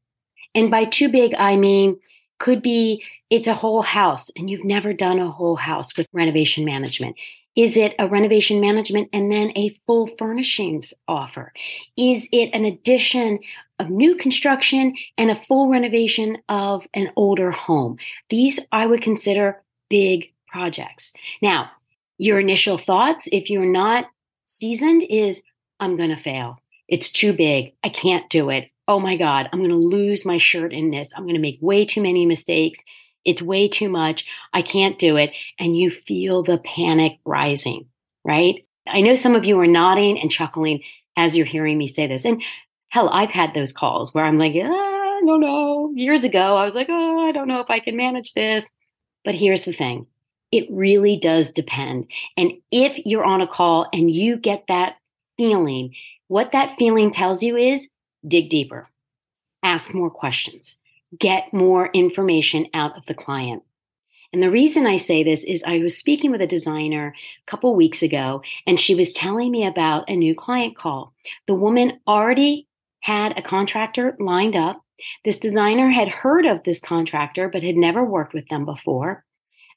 And 0.54 0.70
by 0.70 0.84
too 0.84 1.08
big, 1.08 1.34
I 1.38 1.56
mean, 1.56 1.98
could 2.38 2.62
be 2.62 3.02
it's 3.30 3.48
a 3.48 3.54
whole 3.54 3.82
house 3.82 4.30
and 4.36 4.48
you've 4.48 4.64
never 4.64 4.92
done 4.92 5.18
a 5.18 5.30
whole 5.30 5.56
house 5.56 5.96
with 5.96 6.06
renovation 6.12 6.64
management. 6.64 7.16
Is 7.56 7.76
it 7.76 7.94
a 7.98 8.06
renovation 8.06 8.60
management 8.60 9.08
and 9.12 9.32
then 9.32 9.52
a 9.56 9.70
full 9.86 10.06
furnishings 10.06 10.92
offer? 11.08 11.52
Is 11.96 12.28
it 12.30 12.50
an 12.52 12.66
addition 12.66 13.38
of 13.78 13.88
new 13.88 14.14
construction 14.14 14.94
and 15.16 15.30
a 15.30 15.36
full 15.36 15.68
renovation 15.68 16.38
of 16.50 16.86
an 16.92 17.10
older 17.16 17.50
home? 17.50 17.96
These 18.28 18.60
I 18.72 18.86
would 18.86 19.00
consider 19.00 19.62
big 19.88 20.32
projects. 20.46 21.14
Now, 21.40 21.70
your 22.18 22.38
initial 22.38 22.76
thoughts, 22.76 23.26
if 23.32 23.48
you're 23.50 23.70
not 23.70 24.06
seasoned, 24.46 25.02
is 25.02 25.42
I'm 25.78 25.96
going 25.96 26.10
to 26.10 26.16
fail. 26.16 26.58
It's 26.88 27.10
too 27.10 27.32
big. 27.32 27.74
I 27.84 27.88
can't 27.88 28.28
do 28.30 28.50
it. 28.50 28.70
Oh 28.88 29.00
my 29.00 29.16
God, 29.16 29.48
I'm 29.52 29.58
going 29.58 29.70
to 29.70 29.76
lose 29.76 30.24
my 30.24 30.38
shirt 30.38 30.72
in 30.72 30.90
this. 30.90 31.12
I'm 31.14 31.24
going 31.24 31.34
to 31.34 31.40
make 31.40 31.58
way 31.60 31.84
too 31.84 32.00
many 32.00 32.24
mistakes. 32.24 32.84
It's 33.24 33.42
way 33.42 33.68
too 33.68 33.88
much. 33.88 34.24
I 34.52 34.62
can't 34.62 34.98
do 34.98 35.16
it. 35.16 35.32
And 35.58 35.76
you 35.76 35.90
feel 35.90 36.42
the 36.42 36.58
panic 36.58 37.18
rising, 37.24 37.86
right? 38.24 38.64
I 38.86 39.00
know 39.00 39.16
some 39.16 39.34
of 39.34 39.44
you 39.44 39.58
are 39.58 39.66
nodding 39.66 40.20
and 40.20 40.30
chuckling 40.30 40.82
as 41.16 41.36
you're 41.36 41.46
hearing 41.46 41.76
me 41.76 41.88
say 41.88 42.06
this. 42.06 42.24
And 42.24 42.42
hell, 42.88 43.08
I've 43.08 43.30
had 43.30 43.52
those 43.52 43.72
calls 43.72 44.14
where 44.14 44.24
I'm 44.24 44.38
like, 44.38 44.54
ah, 44.54 45.18
no, 45.22 45.40
don't. 45.40 45.98
Years 45.98 46.22
ago, 46.22 46.56
I 46.56 46.64
was 46.64 46.76
like, 46.76 46.86
oh, 46.88 47.26
I 47.26 47.32
don't 47.32 47.48
know 47.48 47.60
if 47.60 47.70
I 47.70 47.80
can 47.80 47.96
manage 47.96 48.34
this. 48.34 48.70
But 49.24 49.34
here's 49.34 49.64
the 49.64 49.72
thing 49.72 50.06
it 50.52 50.66
really 50.70 51.18
does 51.18 51.50
depend. 51.50 52.06
And 52.36 52.52
if 52.70 52.98
you're 53.04 53.24
on 53.24 53.40
a 53.40 53.46
call 53.46 53.88
and 53.92 54.10
you 54.10 54.36
get 54.36 54.64
that 54.68 54.96
feeling, 55.36 55.94
what 56.28 56.52
that 56.52 56.76
feeling 56.76 57.12
tells 57.12 57.42
you 57.42 57.56
is 57.56 57.90
dig 58.26 58.48
deeper, 58.48 58.88
ask 59.62 59.92
more 59.92 60.10
questions 60.10 60.80
get 61.18 61.52
more 61.52 61.88
information 61.92 62.66
out 62.74 62.96
of 62.96 63.06
the 63.06 63.14
client. 63.14 63.62
And 64.32 64.42
the 64.42 64.50
reason 64.50 64.86
I 64.86 64.96
say 64.96 65.22
this 65.22 65.44
is 65.44 65.62
I 65.64 65.78
was 65.78 65.96
speaking 65.96 66.30
with 66.30 66.42
a 66.42 66.46
designer 66.46 67.14
a 67.46 67.50
couple 67.50 67.74
weeks 67.74 68.02
ago, 68.02 68.42
and 68.66 68.78
she 68.78 68.94
was 68.94 69.12
telling 69.12 69.50
me 69.50 69.64
about 69.64 70.10
a 70.10 70.16
new 70.16 70.34
client 70.34 70.76
call. 70.76 71.14
The 71.46 71.54
woman 71.54 72.00
already 72.06 72.66
had 73.00 73.38
a 73.38 73.42
contractor 73.42 74.16
lined 74.18 74.56
up. 74.56 74.82
This 75.24 75.38
designer 75.38 75.90
had 75.90 76.08
heard 76.08 76.44
of 76.44 76.64
this 76.64 76.80
contractor, 76.80 77.48
but 77.48 77.62
had 77.62 77.76
never 77.76 78.04
worked 78.04 78.34
with 78.34 78.48
them 78.48 78.64
before. 78.64 79.24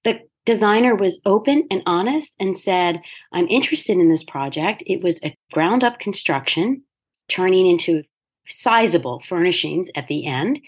The 0.04 0.22
designer 0.50 0.96
was 0.96 1.22
open 1.27 1.68
and 1.70 1.84
honest 1.86 2.36
and 2.39 2.58
said, 2.58 3.03
I'm 3.32 3.48
interested 3.50 3.98
in 3.98 4.10
this 4.10 4.24
project. 4.24 4.82
It 4.88 5.03
was 5.03 5.24
a 5.24 5.38
ground 5.51 5.84
up 5.84 6.00
construction, 6.00 6.82
turning 7.27 7.68
into 7.68 8.01
sizable 8.48 9.22
furnishings 9.27 9.91
at 9.94 10.08
the 10.08 10.25
end. 10.25 10.60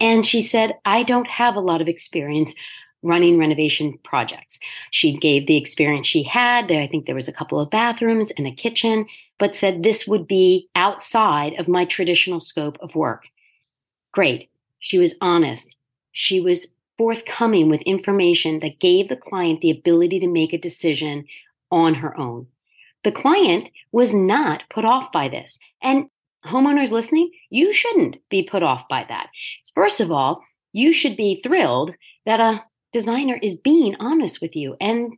And 0.00 0.24
she 0.24 0.40
said, 0.40 0.76
I 0.86 1.02
don't 1.02 1.28
have 1.28 1.56
a 1.56 1.60
lot 1.60 1.82
of 1.82 1.88
experience 1.88 2.54
running 3.02 3.38
renovation 3.38 3.98
projects. 4.02 4.58
She 4.92 5.18
gave 5.18 5.46
the 5.46 5.58
experience 5.58 6.06
she 6.06 6.22
had. 6.22 6.72
I 6.72 6.86
think 6.86 7.04
there 7.04 7.14
was 7.14 7.28
a 7.28 7.32
couple 7.32 7.60
of 7.60 7.68
bathrooms 7.68 8.32
and 8.38 8.46
a 8.46 8.50
kitchen, 8.50 9.04
but 9.38 9.54
said 9.54 9.82
this 9.82 10.08
would 10.08 10.26
be 10.26 10.70
outside 10.74 11.52
of 11.60 11.68
my 11.68 11.84
traditional 11.84 12.40
scope 12.40 12.78
of 12.80 12.94
work. 12.94 13.28
Great. 14.10 14.48
She 14.78 14.96
was 14.96 15.16
honest. 15.20 15.76
She 16.12 16.40
was 16.40 16.74
forthcoming 16.98 17.70
with 17.70 17.80
information 17.82 18.60
that 18.60 18.80
gave 18.80 19.08
the 19.08 19.16
client 19.16 19.60
the 19.60 19.70
ability 19.70 20.20
to 20.20 20.28
make 20.28 20.52
a 20.52 20.58
decision 20.58 21.24
on 21.70 21.94
her 21.94 22.18
own. 22.18 22.48
The 23.04 23.12
client 23.12 23.70
was 23.92 24.12
not 24.12 24.64
put 24.68 24.84
off 24.84 25.12
by 25.12 25.28
this. 25.28 25.58
And 25.80 26.08
homeowners 26.44 26.90
listening, 26.90 27.30
you 27.50 27.72
shouldn't 27.72 28.18
be 28.28 28.42
put 28.42 28.62
off 28.62 28.88
by 28.88 29.06
that. 29.08 29.28
First 29.74 30.00
of 30.00 30.10
all, 30.10 30.42
you 30.72 30.92
should 30.92 31.16
be 31.16 31.40
thrilled 31.42 31.94
that 32.26 32.40
a 32.40 32.64
designer 32.92 33.38
is 33.42 33.58
being 33.58 33.96
honest 34.00 34.42
with 34.42 34.56
you. 34.56 34.76
And 34.80 35.14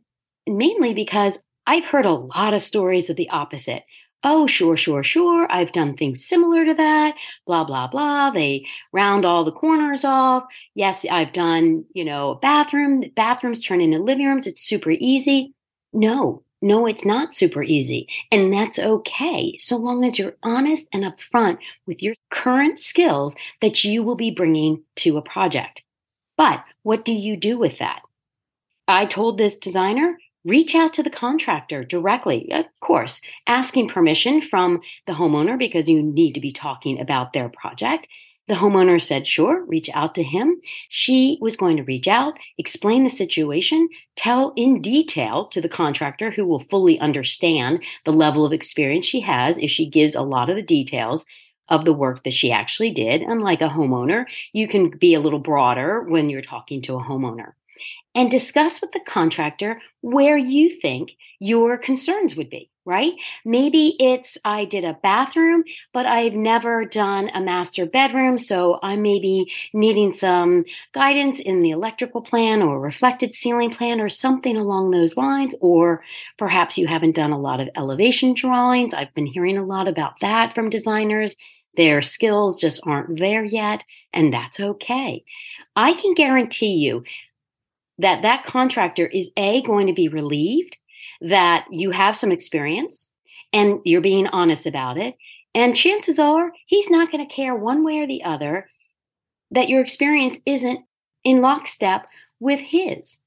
mainly 0.47 0.93
because 0.93 1.43
I've 1.65 1.85
heard 1.85 2.05
a 2.05 2.13
lot 2.13 2.53
of 2.53 2.61
stories 2.61 3.09
of 3.09 3.15
the 3.15 3.29
opposite. 3.29 3.83
Oh, 4.23 4.45
sure, 4.45 4.77
sure, 4.77 5.03
sure. 5.03 5.47
I've 5.51 5.71
done 5.71 5.97
things 5.97 6.23
similar 6.23 6.63
to 6.65 6.75
that. 6.75 7.15
Blah, 7.47 7.63
blah, 7.63 7.87
blah. 7.87 8.29
They 8.29 8.67
round 8.93 9.25
all 9.25 9.43
the 9.43 9.51
corners 9.51 10.05
off. 10.05 10.43
Yes, 10.75 11.05
I've 11.09 11.33
done, 11.33 11.85
you 11.93 12.05
know, 12.05 12.35
bathroom. 12.35 13.03
Bathrooms 13.15 13.63
turn 13.63 13.81
into 13.81 13.97
living 13.97 14.27
rooms. 14.27 14.45
It's 14.45 14.61
super 14.61 14.91
easy. 14.91 15.53
No, 15.91 16.43
no, 16.61 16.85
it's 16.85 17.03
not 17.03 17.33
super 17.33 17.63
easy. 17.63 18.07
And 18.31 18.53
that's 18.53 18.77
okay, 18.77 19.57
so 19.57 19.77
long 19.77 20.05
as 20.05 20.19
you're 20.19 20.35
honest 20.43 20.87
and 20.93 21.03
upfront 21.03 21.57
with 21.87 22.03
your 22.03 22.13
current 22.29 22.79
skills 22.79 23.35
that 23.61 23.83
you 23.83 24.03
will 24.03 24.15
be 24.15 24.29
bringing 24.29 24.83
to 24.97 25.17
a 25.17 25.23
project. 25.23 25.83
But 26.37 26.63
what 26.83 27.03
do 27.03 27.13
you 27.13 27.35
do 27.35 27.57
with 27.57 27.79
that? 27.79 28.01
I 28.87 29.07
told 29.07 29.37
this 29.37 29.57
designer, 29.57 30.17
reach 30.43 30.75
out 30.75 30.93
to 30.93 31.03
the 31.03 31.09
contractor 31.09 31.83
directly, 31.83 32.51
of 32.51 32.65
course, 32.79 33.21
asking 33.47 33.87
permission 33.87 34.41
from 34.41 34.81
the 35.05 35.13
homeowner 35.13 35.57
because 35.57 35.89
you 35.89 36.01
need 36.01 36.33
to 36.33 36.41
be 36.41 36.51
talking 36.51 36.99
about 36.99 37.33
their 37.33 37.49
project. 37.49 38.07
The 38.47 38.55
homeowner 38.55 39.01
said, 39.01 39.27
sure, 39.27 39.63
reach 39.65 39.89
out 39.93 40.15
to 40.15 40.23
him. 40.23 40.59
She 40.89 41.37
was 41.39 41.55
going 41.55 41.77
to 41.77 41.83
reach 41.83 42.07
out, 42.07 42.37
explain 42.57 43.03
the 43.03 43.09
situation, 43.09 43.87
tell 44.15 44.51
in 44.55 44.81
detail 44.81 45.45
to 45.49 45.61
the 45.61 45.69
contractor 45.69 46.31
who 46.31 46.45
will 46.45 46.59
fully 46.59 46.99
understand 46.99 47.83
the 48.03 48.11
level 48.11 48.45
of 48.45 48.51
experience 48.51 49.05
she 49.05 49.21
has 49.21 49.57
if 49.57 49.69
she 49.69 49.89
gives 49.89 50.15
a 50.15 50.21
lot 50.21 50.49
of 50.49 50.55
the 50.55 50.63
details 50.63 51.25
of 51.69 51.85
the 51.85 51.93
work 51.93 52.23
that 52.23 52.33
she 52.33 52.51
actually 52.51 52.91
did. 52.91 53.21
Unlike 53.21 53.61
a 53.61 53.69
homeowner, 53.69 54.25
you 54.51 54.67
can 54.67 54.89
be 54.89 55.13
a 55.13 55.21
little 55.21 55.39
broader 55.39 56.01
when 56.01 56.29
you're 56.29 56.41
talking 56.41 56.81
to 56.81 56.95
a 56.95 57.03
homeowner. 57.03 57.53
And 58.13 58.29
discuss 58.29 58.81
with 58.81 58.91
the 58.91 58.99
contractor 59.05 59.81
where 60.01 60.37
you 60.37 60.69
think 60.69 61.15
your 61.39 61.77
concerns 61.77 62.35
would 62.35 62.49
be 62.49 62.71
right? 62.85 63.13
Maybe 63.45 63.95
it's 63.99 64.37
I 64.43 64.65
did 64.65 64.83
a 64.83 64.97
bathroom, 65.03 65.63
but 65.93 66.05
I've 66.05 66.33
never 66.33 66.83
done 66.83 67.29
a 67.33 67.41
master 67.41 67.85
bedroom. 67.85 68.37
So 68.37 68.79
I 68.81 68.95
may 68.95 69.19
be 69.19 69.51
needing 69.73 70.13
some 70.13 70.65
guidance 70.93 71.39
in 71.39 71.61
the 71.61 71.71
electrical 71.71 72.21
plan 72.21 72.61
or 72.61 72.79
reflected 72.79 73.35
ceiling 73.35 73.69
plan 73.69 74.01
or 74.01 74.09
something 74.09 74.57
along 74.57 74.91
those 74.91 75.15
lines. 75.15 75.53
Or 75.61 76.03
perhaps 76.37 76.77
you 76.77 76.87
haven't 76.87 77.15
done 77.15 77.31
a 77.31 77.39
lot 77.39 77.59
of 77.59 77.69
elevation 77.75 78.33
drawings. 78.33 78.93
I've 78.93 79.13
been 79.13 79.27
hearing 79.27 79.57
a 79.57 79.65
lot 79.65 79.87
about 79.87 80.19
that 80.21 80.55
from 80.55 80.69
designers. 80.69 81.35
Their 81.77 82.01
skills 82.01 82.59
just 82.59 82.81
aren't 82.85 83.17
there 83.17 83.45
yet, 83.45 83.85
and 84.11 84.33
that's 84.33 84.59
okay. 84.59 85.23
I 85.73 85.93
can 85.93 86.13
guarantee 86.15 86.73
you 86.73 87.03
that 87.97 88.21
that 88.21 88.43
contractor 88.43 89.07
is 89.07 89.31
A, 89.37 89.61
going 89.63 89.87
to 89.87 89.93
be 89.93 90.07
relieved 90.07 90.77
that 91.21 91.65
you 91.69 91.91
have 91.91 92.17
some 92.17 92.31
experience 92.31 93.11
and 93.53 93.79
you're 93.85 94.01
being 94.01 94.27
honest 94.27 94.65
about 94.65 94.97
it. 94.97 95.17
And 95.53 95.75
chances 95.75 96.17
are 96.17 96.51
he's 96.65 96.89
not 96.89 97.11
going 97.11 97.27
to 97.27 97.33
care 97.33 97.55
one 97.55 97.83
way 97.83 97.99
or 97.99 98.07
the 98.07 98.23
other 98.23 98.69
that 99.51 99.69
your 99.69 99.81
experience 99.81 100.39
isn't 100.45 100.79
in 101.23 101.41
lockstep 101.41 102.05
with 102.39 102.59
his. 102.59 103.19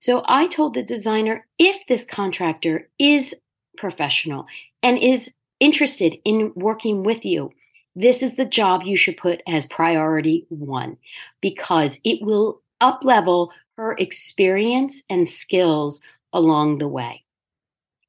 So 0.00 0.22
I 0.26 0.48
told 0.48 0.74
the 0.74 0.82
designer 0.82 1.46
if 1.58 1.86
this 1.86 2.04
contractor 2.04 2.90
is 2.98 3.34
professional 3.78 4.46
and 4.82 4.98
is 4.98 5.32
interested 5.60 6.16
in 6.24 6.52
working 6.54 7.04
with 7.04 7.24
you, 7.24 7.52
this 7.96 8.22
is 8.22 8.34
the 8.34 8.44
job 8.44 8.82
you 8.84 8.96
should 8.96 9.16
put 9.16 9.40
as 9.46 9.66
priority 9.66 10.46
one 10.48 10.98
because 11.40 12.00
it 12.04 12.20
will 12.20 12.60
uplevel 12.82 13.50
her 13.76 13.94
experience 13.98 15.02
and 15.08 15.28
skills 15.28 16.00
along 16.32 16.78
the 16.78 16.88
way. 16.88 17.24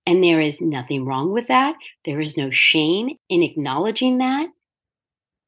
And 0.05 0.23
there 0.23 0.39
is 0.39 0.61
nothing 0.61 1.05
wrong 1.05 1.31
with 1.31 1.47
that. 1.47 1.75
There 2.05 2.21
is 2.21 2.37
no 2.37 2.51
shame 2.51 3.17
in 3.29 3.41
acknowledging 3.41 4.19
that. 4.19 4.49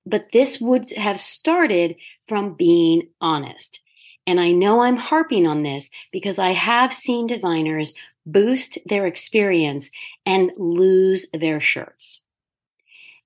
But 0.05 0.31
this 0.31 0.59
would 0.59 0.91
have 0.93 1.19
started 1.19 1.97
from 2.27 2.53
being 2.53 3.09
honest. 3.21 3.81
And 4.25 4.39
I 4.39 4.51
know 4.51 4.81
I'm 4.81 4.97
harping 4.97 5.45
on 5.45 5.63
this 5.63 5.89
because 6.12 6.39
I 6.39 6.51
have 6.51 6.91
seen 6.91 7.27
designers 7.27 7.93
boost 8.25 8.77
their 8.86 9.05
experience 9.05 9.89
and 10.25 10.51
lose 10.57 11.27
their 11.31 11.59
shirts. 11.59 12.21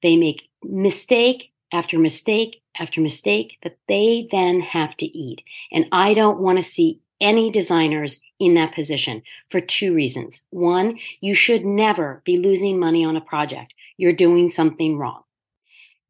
They 0.04 0.18
make 0.18 0.50
mistake 0.64 1.52
after 1.72 1.98
mistake 1.98 2.61
after 2.82 3.00
mistake 3.00 3.58
that 3.62 3.78
they 3.88 4.28
then 4.32 4.60
have 4.62 4.98
to 4.98 5.06
eat. 5.06 5.44
And 5.72 5.86
I 5.92 6.14
don't 6.14 6.40
want 6.40 6.58
to 6.58 6.64
see 6.64 7.00
any 7.22 7.52
designers 7.52 8.22
in 8.40 8.56
that 8.56 8.74
position 8.74 9.22
for 9.50 9.62
two 9.62 9.94
reasons. 9.94 10.42
One, 10.50 10.98
you 11.22 11.36
should 11.36 11.64
never 11.64 12.24
be 12.26 12.38
losing 12.38 12.80
money 12.80 13.06
on 13.06 13.16
a 13.16 13.22
project. 13.22 13.76
You're 13.98 14.14
doing 14.14 14.50
something 14.50 14.98
wrong. 14.98 15.22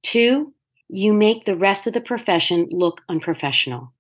Two, 0.01 0.53
you 0.87 1.13
make 1.13 1.43
the 1.43 1.57
rest 1.57 1.85
of 1.85 1.93
the 1.93 2.01
profession 2.01 2.69
look 2.71 3.01
unprofessional. 3.09 3.93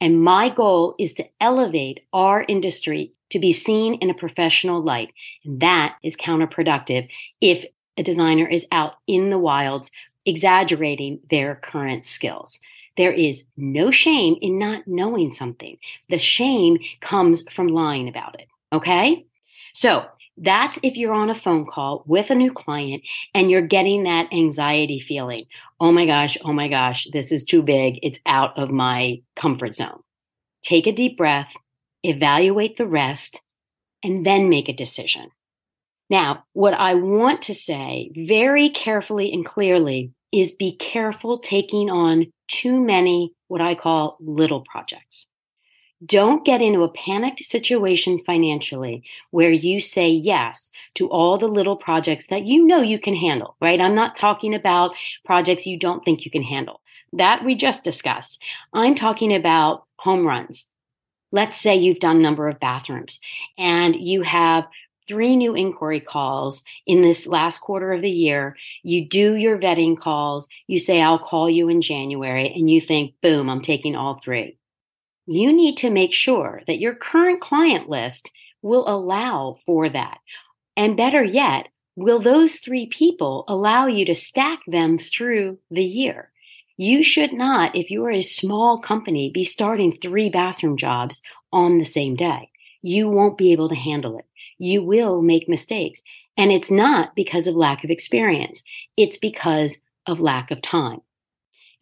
And 0.00 0.24
my 0.24 0.48
goal 0.48 0.94
is 0.98 1.12
to 1.14 1.28
elevate 1.40 2.00
our 2.14 2.44
industry 2.48 3.12
to 3.28 3.38
be 3.38 3.52
seen 3.52 3.94
in 3.94 4.08
a 4.08 4.14
professional 4.14 4.82
light. 4.82 5.12
And 5.44 5.60
that 5.60 5.96
is 6.02 6.16
counterproductive 6.16 7.08
if 7.40 7.66
a 7.96 8.02
designer 8.02 8.46
is 8.46 8.66
out 8.72 8.94
in 9.06 9.28
the 9.28 9.38
wilds 9.38 9.90
exaggerating 10.26 11.20
their 11.30 11.56
current 11.56 12.04
skills. 12.04 12.60
There 12.96 13.12
is 13.12 13.44
no 13.56 13.90
shame 13.90 14.36
in 14.40 14.58
not 14.58 14.86
knowing 14.86 15.32
something. 15.32 15.78
The 16.08 16.18
shame 16.18 16.78
comes 17.00 17.48
from 17.50 17.68
lying 17.68 18.08
about 18.08 18.38
it. 18.38 18.48
Okay. 18.72 19.26
So 19.72 20.06
that's 20.36 20.78
if 20.82 20.96
you're 20.96 21.12
on 21.12 21.30
a 21.30 21.34
phone 21.34 21.66
call 21.66 22.02
with 22.06 22.30
a 22.30 22.34
new 22.34 22.52
client 22.52 23.02
and 23.34 23.50
you're 23.50 23.60
getting 23.60 24.04
that 24.04 24.32
anxiety 24.32 24.98
feeling. 24.98 25.44
Oh 25.78 25.92
my 25.92 26.06
gosh, 26.06 26.36
oh 26.44 26.52
my 26.52 26.68
gosh, 26.68 27.06
this 27.12 27.30
is 27.30 27.44
too 27.44 27.62
big. 27.62 27.98
It's 28.02 28.20
out 28.26 28.58
of 28.58 28.70
my 28.70 29.22
comfort 29.36 29.74
zone. 29.74 30.02
Take 30.62 30.86
a 30.86 30.92
deep 30.92 31.16
breath, 31.16 31.54
evaluate 32.02 32.76
the 32.76 32.86
rest, 32.86 33.40
and 34.02 34.24
then 34.24 34.48
make 34.48 34.68
a 34.68 34.74
decision. 34.74 35.30
Now, 36.10 36.44
what 36.52 36.74
I 36.74 36.94
want 36.94 37.42
to 37.42 37.54
say 37.54 38.10
very 38.16 38.68
carefully 38.68 39.32
and 39.32 39.44
clearly 39.44 40.12
is 40.32 40.52
be 40.52 40.76
careful 40.76 41.38
taking 41.38 41.88
on 41.88 42.32
too 42.48 42.80
many, 42.80 43.32
what 43.46 43.60
I 43.60 43.76
call 43.76 44.16
little 44.20 44.62
projects. 44.62 45.28
Don't 46.04 46.46
get 46.46 46.62
into 46.62 46.82
a 46.82 46.90
panicked 46.90 47.44
situation 47.44 48.20
financially 48.24 49.04
where 49.30 49.52
you 49.52 49.80
say 49.80 50.08
yes 50.08 50.70
to 50.94 51.08
all 51.10 51.36
the 51.36 51.46
little 51.46 51.76
projects 51.76 52.26
that 52.28 52.44
you 52.44 52.66
know 52.66 52.80
you 52.80 52.98
can 52.98 53.14
handle, 53.14 53.56
right? 53.60 53.80
I'm 53.80 53.94
not 53.94 54.14
talking 54.14 54.54
about 54.54 54.94
projects 55.24 55.66
you 55.66 55.78
don't 55.78 56.04
think 56.04 56.24
you 56.24 56.30
can 56.30 56.42
handle. 56.42 56.80
That 57.12 57.44
we 57.44 57.54
just 57.54 57.84
discussed. 57.84 58.42
I'm 58.72 58.94
talking 58.94 59.34
about 59.34 59.84
home 59.96 60.26
runs. 60.26 60.68
Let's 61.32 61.60
say 61.60 61.76
you've 61.76 62.00
done 62.00 62.16
a 62.16 62.20
number 62.20 62.48
of 62.48 62.58
bathrooms 62.58 63.20
and 63.58 63.94
you 63.94 64.22
have 64.22 64.66
three 65.10 65.34
new 65.34 65.56
inquiry 65.56 65.98
calls 65.98 66.62
in 66.86 67.02
this 67.02 67.26
last 67.26 67.58
quarter 67.58 67.92
of 67.92 68.00
the 68.00 68.10
year. 68.10 68.56
You 68.84 69.08
do 69.08 69.34
your 69.34 69.58
vetting 69.58 69.98
calls. 69.98 70.46
You 70.68 70.78
say, 70.78 71.02
I'll 71.02 71.18
call 71.18 71.50
you 71.50 71.68
in 71.68 71.82
January, 71.82 72.52
and 72.54 72.70
you 72.70 72.80
think, 72.80 73.14
boom, 73.20 73.50
I'm 73.50 73.60
taking 73.60 73.96
all 73.96 74.20
three. 74.20 74.56
You 75.26 75.52
need 75.52 75.76
to 75.78 75.90
make 75.90 76.12
sure 76.12 76.62
that 76.68 76.78
your 76.78 76.94
current 76.94 77.40
client 77.40 77.88
list 77.88 78.30
will 78.62 78.88
allow 78.88 79.58
for 79.66 79.88
that. 79.88 80.18
And 80.76 80.96
better 80.96 81.24
yet, 81.24 81.66
will 81.96 82.20
those 82.20 82.60
three 82.60 82.86
people 82.86 83.44
allow 83.48 83.88
you 83.88 84.04
to 84.04 84.14
stack 84.14 84.60
them 84.68 84.96
through 84.96 85.58
the 85.72 85.84
year? 85.84 86.30
You 86.76 87.02
should 87.02 87.32
not, 87.32 87.74
if 87.74 87.90
you 87.90 88.04
are 88.04 88.12
a 88.12 88.20
small 88.20 88.78
company, 88.78 89.28
be 89.28 89.42
starting 89.42 89.98
three 90.00 90.30
bathroom 90.30 90.76
jobs 90.76 91.20
on 91.52 91.78
the 91.78 91.84
same 91.84 92.14
day 92.14 92.50
you 92.82 93.08
won't 93.08 93.38
be 93.38 93.52
able 93.52 93.68
to 93.68 93.74
handle 93.74 94.18
it. 94.18 94.24
You 94.60 94.82
will 94.82 95.22
make 95.22 95.48
mistakes. 95.48 96.02
And 96.36 96.52
it's 96.52 96.70
not 96.70 97.14
because 97.16 97.46
of 97.46 97.56
lack 97.56 97.82
of 97.82 97.90
experience, 97.90 98.62
it's 98.96 99.16
because 99.16 99.80
of 100.06 100.20
lack 100.20 100.50
of 100.50 100.62
time. 100.62 101.00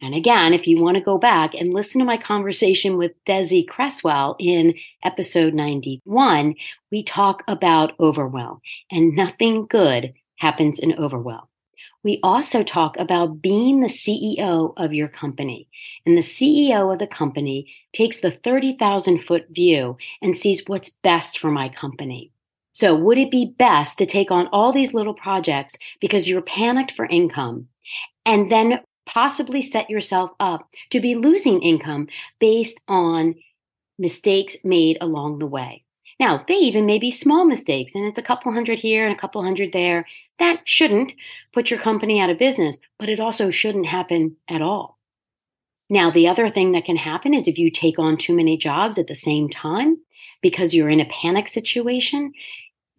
And 0.01 0.15
again, 0.15 0.53
if 0.53 0.65
you 0.65 0.81
want 0.81 0.95
to 0.95 1.03
go 1.03 1.17
back 1.17 1.53
and 1.53 1.73
listen 1.73 1.99
to 1.99 2.05
my 2.05 2.15
conversation 2.15 2.97
with 2.97 3.11
Desi 3.25 3.67
Cresswell 3.67 4.37
in 4.39 4.75
episode 5.03 5.53
91, 5.53 6.55
we 6.89 7.03
talk 7.03 7.43
about 7.49 7.99
overwhelm, 7.99 8.61
and 8.89 9.13
nothing 9.13 9.65
good 9.65 10.13
happens 10.37 10.79
in 10.79 10.97
overwhelm 10.97 11.49
we 12.03 12.19
also 12.23 12.63
talk 12.63 12.97
about 12.97 13.41
being 13.41 13.81
the 13.81 13.87
CEO 13.87 14.73
of 14.77 14.93
your 14.93 15.07
company. 15.07 15.67
And 16.05 16.15
the 16.15 16.21
CEO 16.21 16.91
of 16.91 16.99
the 16.99 17.07
company 17.07 17.73
takes 17.93 18.19
the 18.19 18.31
30,000 18.31 19.19
foot 19.19 19.47
view 19.49 19.97
and 20.21 20.37
sees 20.37 20.63
what's 20.67 20.89
best 20.89 21.37
for 21.37 21.51
my 21.51 21.69
company. 21.69 22.31
So, 22.79 22.95
would 22.95 23.17
it 23.17 23.29
be 23.29 23.53
best 23.59 23.97
to 23.97 24.05
take 24.05 24.31
on 24.31 24.47
all 24.53 24.71
these 24.71 24.93
little 24.93 25.13
projects 25.13 25.75
because 25.99 26.29
you're 26.29 26.41
panicked 26.41 26.93
for 26.93 27.07
income 27.07 27.67
and 28.25 28.49
then 28.49 28.79
possibly 29.05 29.61
set 29.61 29.89
yourself 29.89 30.31
up 30.39 30.65
to 30.91 31.01
be 31.01 31.13
losing 31.13 31.61
income 31.61 32.07
based 32.39 32.79
on 32.87 33.35
mistakes 33.97 34.55
made 34.63 34.97
along 35.01 35.39
the 35.39 35.45
way? 35.45 35.83
Now, 36.21 36.45
they 36.47 36.53
even 36.53 36.85
may 36.85 36.99
be 36.99 37.11
small 37.11 37.43
mistakes, 37.43 37.95
and 37.95 38.05
it's 38.05 38.17
a 38.17 38.21
couple 38.21 38.53
hundred 38.53 38.79
here 38.79 39.05
and 39.05 39.13
a 39.13 39.19
couple 39.19 39.43
hundred 39.43 39.73
there. 39.73 40.05
That 40.37 40.61
shouldn't 40.63 41.11
put 41.51 41.69
your 41.69 41.81
company 41.81 42.21
out 42.21 42.29
of 42.29 42.37
business, 42.37 42.79
but 42.97 43.09
it 43.09 43.19
also 43.19 43.51
shouldn't 43.51 43.87
happen 43.87 44.37
at 44.47 44.61
all. 44.61 44.97
Now, 45.89 46.11
the 46.11 46.29
other 46.29 46.49
thing 46.49 46.71
that 46.71 46.85
can 46.85 46.95
happen 46.95 47.33
is 47.33 47.45
if 47.45 47.57
you 47.57 47.71
take 47.71 47.99
on 47.99 48.15
too 48.15 48.33
many 48.33 48.55
jobs 48.55 48.97
at 48.97 49.07
the 49.07 49.17
same 49.17 49.49
time 49.49 49.97
because 50.41 50.73
you're 50.73 50.89
in 50.89 51.01
a 51.01 51.05
panic 51.05 51.49
situation, 51.49 52.31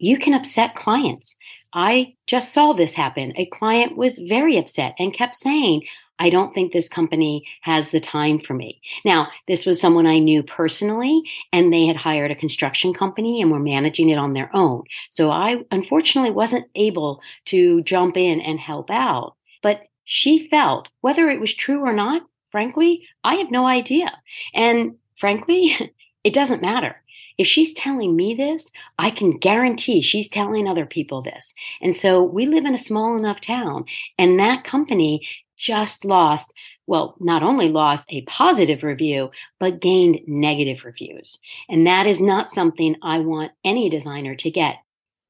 you 0.01 0.17
can 0.17 0.33
upset 0.33 0.75
clients. 0.75 1.37
I 1.73 2.15
just 2.27 2.53
saw 2.53 2.73
this 2.73 2.95
happen. 2.95 3.33
A 3.37 3.45
client 3.45 3.95
was 3.95 4.17
very 4.17 4.57
upset 4.57 4.95
and 4.99 5.13
kept 5.13 5.35
saying, 5.35 5.83
I 6.19 6.29
don't 6.29 6.53
think 6.53 6.71
this 6.71 6.89
company 6.89 7.47
has 7.61 7.91
the 7.91 7.99
time 7.99 8.39
for 8.39 8.53
me. 8.53 8.81
Now, 9.05 9.29
this 9.47 9.65
was 9.65 9.79
someone 9.79 10.05
I 10.05 10.19
knew 10.19 10.43
personally, 10.43 11.23
and 11.53 11.71
they 11.71 11.85
had 11.85 11.95
hired 11.95 12.29
a 12.29 12.35
construction 12.35 12.93
company 12.93 13.41
and 13.41 13.51
were 13.51 13.59
managing 13.59 14.09
it 14.09 14.17
on 14.17 14.33
their 14.33 14.55
own. 14.55 14.83
So 15.09 15.31
I 15.31 15.63
unfortunately 15.71 16.31
wasn't 16.31 16.65
able 16.75 17.21
to 17.45 17.81
jump 17.83 18.17
in 18.17 18.41
and 18.41 18.59
help 18.59 18.91
out. 18.91 19.35
But 19.63 19.81
she 20.03 20.47
felt, 20.47 20.89
whether 21.01 21.29
it 21.29 21.39
was 21.39 21.53
true 21.53 21.81
or 21.81 21.93
not, 21.93 22.23
frankly, 22.49 23.07
I 23.23 23.35
have 23.35 23.49
no 23.49 23.65
idea. 23.65 24.11
And 24.53 24.95
frankly, 25.15 25.75
it 26.23 26.33
doesn't 26.33 26.61
matter. 26.61 27.01
If 27.41 27.47
she's 27.47 27.73
telling 27.73 28.15
me 28.15 28.35
this, 28.35 28.71
I 28.99 29.09
can 29.09 29.35
guarantee 29.35 30.03
she's 30.03 30.29
telling 30.29 30.67
other 30.67 30.85
people 30.85 31.23
this. 31.23 31.55
And 31.81 31.95
so 31.95 32.21
we 32.21 32.45
live 32.45 32.65
in 32.65 32.75
a 32.75 32.77
small 32.77 33.17
enough 33.17 33.41
town, 33.41 33.85
and 34.19 34.39
that 34.39 34.63
company 34.63 35.27
just 35.57 36.05
lost, 36.05 36.53
well, 36.85 37.15
not 37.19 37.41
only 37.41 37.67
lost 37.67 38.13
a 38.13 38.21
positive 38.25 38.83
review, 38.83 39.31
but 39.59 39.81
gained 39.81 40.19
negative 40.27 40.85
reviews. 40.85 41.39
And 41.67 41.87
that 41.87 42.05
is 42.05 42.21
not 42.21 42.51
something 42.51 42.95
I 43.01 43.17
want 43.21 43.53
any 43.65 43.89
designer 43.89 44.35
to 44.35 44.51
get. 44.51 44.75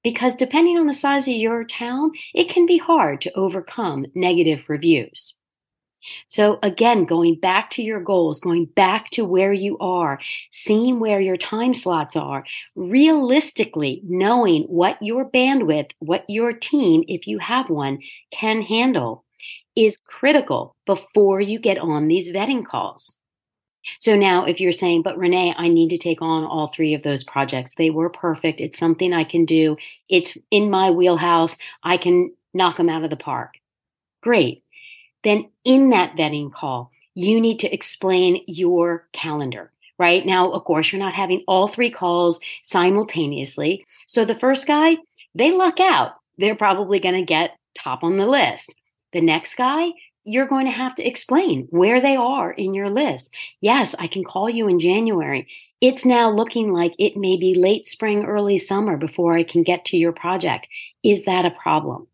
Because 0.04 0.36
depending 0.36 0.78
on 0.78 0.88
the 0.88 0.94
size 0.94 1.30
of 1.30 1.36
your 1.36 1.64
town, 1.64 2.12
it 2.34 2.50
can 2.50 2.66
be 2.66 2.78
hard 2.78 3.22
to 3.22 3.34
overcome 3.36 4.06
negative 4.16 4.66
reviews. 4.68 5.36
So 6.28 6.60
again, 6.64 7.06
going 7.06 7.36
back 7.36 7.70
to 7.72 7.84
your 7.84 8.02
goals, 8.02 8.40
going 8.40 8.66
back 8.66 9.10
to 9.12 9.26
where 9.26 9.54
you 9.54 9.78
are, 9.80 10.20
seeing 10.52 11.00
where 11.00 11.20
your 11.20 11.38
time 11.38 11.74
slots 11.74 12.16
are, 12.16 12.46
realistically 12.76 14.02
knowing 14.04 14.64
what 14.64 14.98
your 15.02 15.30
bandwidth, 15.30 15.92
what 16.00 16.26
your 16.28 16.54
team, 16.54 17.04
if 17.08 17.28
you 17.28 17.40
have 17.40 17.70
one, 17.70 18.00
can 18.32 18.62
handle 18.62 19.24
is 19.76 19.98
critical 20.06 20.76
before 20.86 21.40
you 21.40 21.60
get 21.60 21.78
on 21.78 22.08
these 22.08 22.30
vetting 22.30 22.66
calls. 22.66 23.18
So 24.00 24.16
now, 24.16 24.46
if 24.46 24.60
you're 24.60 24.72
saying, 24.72 25.02
but 25.02 25.18
Renee, 25.18 25.56
I 25.58 25.68
need 25.68 25.90
to 25.90 25.98
take 25.98 26.22
on 26.22 26.44
all 26.44 26.68
three 26.68 26.94
of 26.94 27.02
those 27.02 27.24
projects, 27.24 27.74
they 27.76 27.90
were 27.90 28.10
perfect. 28.10 28.62
It's 28.62 28.78
something 28.78 29.12
I 29.12 29.24
can 29.24 29.46
do. 29.46 29.78
It's 30.08 30.38
in 30.52 30.70
my 30.70 30.92
wheelhouse. 30.92 31.58
I 31.84 31.98
can 31.98 32.34
knock 32.54 32.78
them 32.78 32.90
out 32.90 33.04
of 33.04 33.10
the 33.10 33.18
park. 33.18 33.56
Great. 34.22 34.64
Then, 35.24 35.50
in 35.64 35.90
that 35.92 36.16
vetting 36.16 36.52
call, 36.52 36.92
you 37.14 37.40
need 37.40 37.60
to 37.60 37.74
explain 37.74 38.44
your 38.48 39.08
calendar, 39.14 39.72
right? 40.00 40.26
Now, 40.26 40.52
of 40.52 40.64
course, 40.64 40.92
you're 40.92 41.00
not 41.00 41.14
having 41.14 41.44
all 41.48 41.68
three 41.68 41.92
calls 41.92 42.40
simultaneously. 42.64 43.86
So 44.08 44.26
the 44.26 44.40
first 44.40 44.66
guy, 44.66 44.98
they 45.36 45.52
luck 45.52 45.80
out. 45.80 46.14
They're 46.38 46.56
probably 46.56 47.00
going 47.00 47.16
to 47.16 47.22
get 47.22 47.58
top 47.76 48.04
on 48.04 48.18
the 48.18 48.26
list. 48.26 48.76
The 49.14 49.22
next 49.22 49.56
guy, 49.56 49.90
you're 50.24 50.48
going 50.48 50.66
to 50.66 50.72
have 50.72 50.96
to 50.96 51.08
explain 51.08 51.68
where 51.72 52.00
they 52.00 52.16
are 52.16 52.52
in 52.52 52.74
your 52.74 52.90
list. 52.90 53.34
Yes, 53.60 53.96
I 54.00 54.08
can 54.08 54.24
call 54.24 54.50
you 54.50 54.68
in 54.68 54.80
January. 54.80 55.48
It's 55.82 56.06
now 56.06 56.30
looking 56.30 56.72
like 56.72 56.94
it 57.00 57.18
may 57.18 57.38
be 57.38 57.56
late 57.56 57.88
spring, 57.88 58.26
early 58.26 58.58
summer 58.58 58.98
before 58.98 59.34
I 59.34 59.44
can 59.44 59.64
get 59.64 59.84
to 59.86 59.98
your 59.98 60.12
project. 60.12 60.68
Is 61.04 61.26
that 61.26 61.46
a 61.46 61.52
problem? 61.52 62.08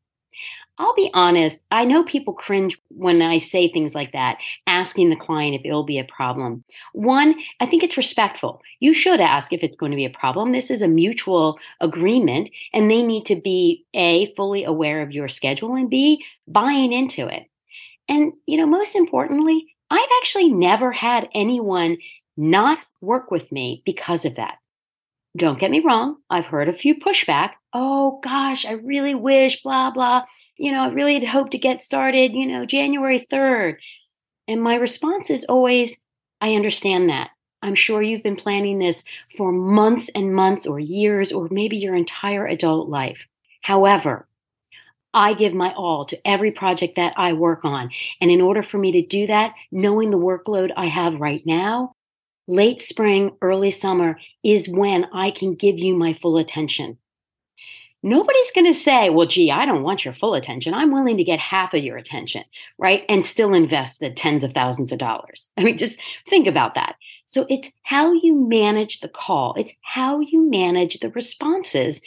I'll 0.80 0.94
be 0.94 1.10
honest, 1.14 1.64
I 1.72 1.86
know 1.86 2.04
people 2.04 2.34
cringe 2.34 2.80
when 2.90 3.22
I 3.22 3.40
say 3.40 3.68
things 3.68 3.96
like 3.96 4.12
that, 4.12 4.38
asking 4.68 5.10
the 5.10 5.16
client 5.16 5.56
if 5.56 5.66
it'll 5.66 5.84
be 5.84 5.98
a 5.98 6.04
problem. 6.04 6.64
One, 6.94 7.36
I 7.60 7.66
think 7.66 7.84
it's 7.84 7.98
respectful. 7.98 8.62
You 8.80 8.94
should 8.94 9.20
ask 9.20 9.52
if 9.52 9.64
it's 9.64 9.78
going 9.78 9.92
to 9.92 9.96
be 9.96 10.06
a 10.06 10.12
problem. 10.12 10.52
This 10.52 10.70
is 10.70 10.84
a 10.84 10.88
mutual 10.88 11.58
agreement, 11.82 12.52
and 12.74 12.92
they 12.92 13.02
need 13.02 13.26
to 13.26 13.36
be 13.36 13.86
A, 13.96 14.34
fully 14.36 14.64
aware 14.66 15.02
of 15.02 15.12
your 15.12 15.28
schedule, 15.28 15.74
and 15.76 15.90
B, 15.90 16.24
buying 16.48 16.94
into 16.94 17.28
it. 17.28 17.50
And, 18.08 18.34
you 18.46 18.58
know, 18.58 18.68
most 18.68 18.96
importantly, 18.96 19.66
I've 19.90 20.10
actually 20.20 20.50
never 20.50 20.92
had 20.92 21.28
anyone 21.34 21.98
not 22.36 22.80
work 23.02 23.32
with 23.32 23.52
me 23.52 23.82
because 23.84 24.26
of 24.26 24.36
that. 24.36 24.58
Don't 25.38 25.60
get 25.60 25.70
me 25.70 25.82
wrong, 25.82 26.18
I've 26.32 26.48
heard 26.48 26.68
a 26.68 26.74
few 26.74 26.96
pushback. 26.96 27.52
Oh 27.72 28.20
gosh, 28.24 28.66
I 28.66 28.72
really 28.72 29.14
wish, 29.14 29.62
blah, 29.62 29.92
blah. 29.92 30.24
You 30.58 30.72
know, 30.72 30.86
I 30.86 30.88
really 30.90 31.14
had 31.14 31.24
hoped 31.26 31.52
to 31.52 31.60
get 31.60 31.84
started, 31.84 32.34
you 32.34 32.48
know, 32.48 32.66
January 32.66 33.28
3rd. 33.32 33.78
And 34.48 34.64
my 34.64 34.76
response 34.76 35.30
is 35.30 35.46
always, 35.46 36.04
I 36.42 36.56
understand 36.56 37.10
that. 37.10 37.30
I'm 37.62 37.76
sure 37.76 38.02
you've 38.02 38.24
been 38.24 38.36
planning 38.36 38.80
this 38.80 39.04
for 39.38 39.52
months 39.52 40.10
and 40.16 40.34
months 40.34 40.66
or 40.66 40.80
years 40.80 41.32
or 41.32 41.48
maybe 41.52 41.78
your 41.78 41.96
entire 41.96 42.48
adult 42.48 42.90
life. 42.90 43.28
However, 43.62 44.28
I 45.14 45.34
give 45.34 45.54
my 45.54 45.74
all 45.74 46.06
to 46.06 46.28
every 46.28 46.52
project 46.52 46.96
that 46.96 47.14
I 47.16 47.34
work 47.34 47.64
on. 47.64 47.92
And 48.22 48.32
in 48.32 48.42
order 48.42 48.64
for 48.64 48.78
me 48.78 48.92
to 48.94 49.06
do 49.06 49.28
that, 49.28 49.54
knowing 49.72 50.10
the 50.10 50.18
workload 50.18 50.72
I 50.76 50.86
have 50.86 51.20
right 51.20 51.46
now, 51.46 51.94
late 52.48 52.82
spring, 52.82 53.36
early 53.42 53.72
summer 53.72 54.20
is 54.44 54.70
when 54.70 55.06
I 55.14 55.32
can 55.32 55.56
give 55.56 55.78
you 55.78 55.96
my 55.96 56.14
full 56.14 56.38
attention. 56.38 56.98
Nobody's 58.04 58.52
going 58.52 58.68
to 58.68 58.74
say, 58.74 59.10
well, 59.10 59.28
gee, 59.28 59.52
I 59.52 59.66
don't 59.66 59.84
want 59.84 60.06
your 60.06 60.14
full 60.14 60.34
attention. 60.34 60.74
I'm 60.74 60.92
willing 60.92 61.18
to 61.18 61.24
get 61.24 61.40
half 61.40 61.74
of 61.74 61.84
your 61.84 61.98
attention, 61.98 62.44
right? 62.78 63.04
And 63.10 63.26
still 63.26 63.54
invest 63.54 64.00
the 64.00 64.12
tens 64.12 64.44
of 64.44 64.54
thousands 64.54 64.92
of 64.92 65.00
dollars. 65.00 65.50
I 65.58 65.64
mean, 65.64 65.78
just 65.78 66.00
think 66.28 66.48
about 66.48 66.76
that. 66.76 66.96
So 67.26 67.46
it's 67.50 67.74
how 67.84 68.14
you 68.14 68.48
manage 68.48 69.00
the 69.00 69.10
call. 69.10 69.56
It's 69.58 69.74
how 69.82 70.20
you 70.20 70.50
manage 70.50 71.00
the 71.00 71.10
responses 71.10 72.02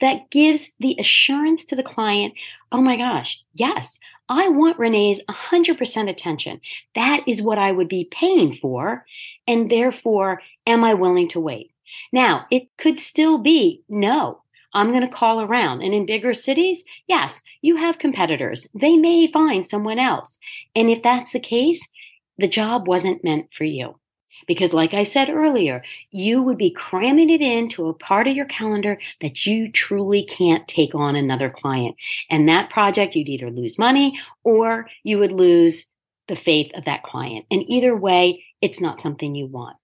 that 0.00 0.30
gives 0.30 0.72
the 0.80 0.96
assurance 0.98 1.64
to 1.66 1.76
the 1.76 1.82
client 1.82 2.34
oh 2.72 2.82
my 2.82 2.96
gosh, 2.96 3.42
yes, 3.54 3.98
I 4.28 4.48
want 4.48 4.78
Renee's 4.78 5.22
100% 5.28 6.10
attention. 6.10 6.60
That 6.94 7.20
is 7.26 7.42
what 7.42 7.58
I 7.58 7.72
would 7.72 7.88
be 7.88 8.08
paying 8.10 8.54
for. 8.54 9.06
And 9.46 9.70
therefore, 9.70 10.42
am 10.66 10.82
I 10.82 10.94
willing 10.94 11.28
to 11.28 11.40
wait? 11.40 11.70
Now, 12.12 12.46
it 12.50 12.68
could 12.76 12.98
still 12.98 13.38
be 13.38 13.82
no. 13.88 14.42
I'm 14.74 14.90
going 14.90 15.02
to 15.02 15.08
call 15.08 15.40
around. 15.40 15.82
And 15.82 15.94
in 15.94 16.06
bigger 16.06 16.34
cities, 16.34 16.84
yes, 17.06 17.42
you 17.62 17.76
have 17.76 17.98
competitors. 17.98 18.68
They 18.74 18.96
may 18.96 19.30
find 19.30 19.64
someone 19.64 19.98
else. 19.98 20.38
And 20.74 20.90
if 20.90 21.02
that's 21.02 21.32
the 21.32 21.40
case, 21.40 21.88
the 22.36 22.48
job 22.48 22.86
wasn't 22.86 23.24
meant 23.24 23.54
for 23.54 23.64
you. 23.64 23.98
Because, 24.46 24.72
like 24.72 24.94
I 24.94 25.02
said 25.02 25.28
earlier, 25.28 25.82
you 26.10 26.42
would 26.42 26.58
be 26.58 26.70
cramming 26.70 27.30
it 27.30 27.40
into 27.40 27.88
a 27.88 27.94
part 27.94 28.26
of 28.26 28.36
your 28.36 28.46
calendar 28.46 28.98
that 29.20 29.46
you 29.46 29.70
truly 29.70 30.24
can't 30.24 30.66
take 30.68 30.94
on 30.94 31.16
another 31.16 31.50
client. 31.50 31.96
And 32.30 32.48
that 32.48 32.70
project, 32.70 33.16
you'd 33.16 33.28
either 33.28 33.50
lose 33.50 33.78
money 33.78 34.18
or 34.44 34.88
you 35.02 35.18
would 35.18 35.32
lose 35.32 35.88
the 36.28 36.36
faith 36.36 36.70
of 36.74 36.84
that 36.84 37.02
client. 37.02 37.46
And 37.50 37.62
either 37.68 37.96
way, 37.96 38.44
it's 38.60 38.80
not 38.80 39.00
something 39.00 39.34
you 39.34 39.46
want. 39.46 39.76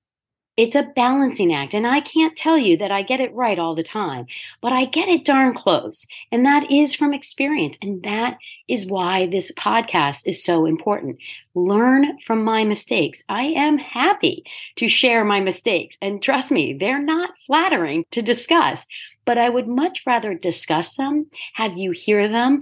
It's 0.56 0.76
a 0.76 0.82
balancing 0.82 1.54
act. 1.54 1.72
And 1.72 1.86
I 1.86 2.00
can't 2.00 2.36
tell 2.36 2.58
you 2.58 2.76
that 2.76 2.90
I 2.90 3.02
get 3.02 3.20
it 3.20 3.34
right 3.34 3.58
all 3.58 3.74
the 3.74 3.82
time, 3.82 4.26
but 4.60 4.70
I 4.72 4.84
get 4.84 5.08
it 5.08 5.24
darn 5.24 5.54
close. 5.54 6.06
And 6.30 6.44
that 6.44 6.70
is 6.70 6.94
from 6.94 7.14
experience. 7.14 7.78
And 7.80 8.02
that 8.02 8.36
is 8.68 8.84
why 8.84 9.26
this 9.26 9.50
podcast 9.52 10.22
is 10.26 10.44
so 10.44 10.66
important. 10.66 11.16
Learn 11.54 12.18
from 12.20 12.44
my 12.44 12.64
mistakes. 12.64 13.22
I 13.30 13.44
am 13.44 13.78
happy 13.78 14.44
to 14.76 14.88
share 14.88 15.24
my 15.24 15.40
mistakes. 15.40 15.96
And 16.02 16.22
trust 16.22 16.50
me, 16.50 16.74
they're 16.74 17.02
not 17.02 17.38
flattering 17.46 18.04
to 18.10 18.20
discuss, 18.20 18.86
but 19.24 19.38
I 19.38 19.48
would 19.48 19.68
much 19.68 20.02
rather 20.06 20.34
discuss 20.34 20.96
them, 20.96 21.30
have 21.54 21.78
you 21.78 21.92
hear 21.92 22.28
them, 22.28 22.60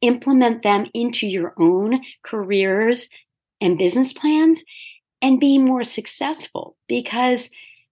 implement 0.00 0.62
them 0.62 0.86
into 0.94 1.26
your 1.26 1.54
own 1.58 2.02
careers 2.22 3.08
and 3.60 3.78
business 3.78 4.12
plans 4.12 4.62
and 5.22 5.40
be 5.40 5.56
more 5.56 5.84
successful 5.84 6.76
because 6.88 7.48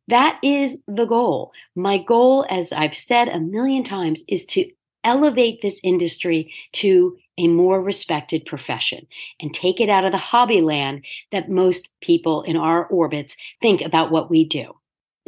that 0.08 0.38
is 0.42 0.76
the 0.88 1.06
goal. 1.06 1.52
My 1.76 1.98
goal, 1.98 2.44
as 2.50 2.72
I've 2.72 2.96
said 2.96 3.28
a 3.28 3.38
million 3.38 3.84
times, 3.84 4.24
is 4.28 4.44
to 4.46 4.68
elevate 5.04 5.62
this 5.62 5.80
industry 5.82 6.52
to 6.72 7.16
a 7.38 7.46
more 7.46 7.80
respected 7.80 8.44
profession 8.44 9.06
and 9.40 9.54
take 9.54 9.80
it 9.80 9.88
out 9.88 10.04
of 10.04 10.12
the 10.12 10.18
hobby 10.18 10.60
land 10.60 11.06
that 11.30 11.48
most 11.48 11.90
people 12.02 12.42
in 12.42 12.56
our 12.56 12.84
orbits 12.86 13.36
think 13.62 13.80
about 13.80 14.10
what 14.10 14.28
we 14.28 14.44
do. 14.44 14.74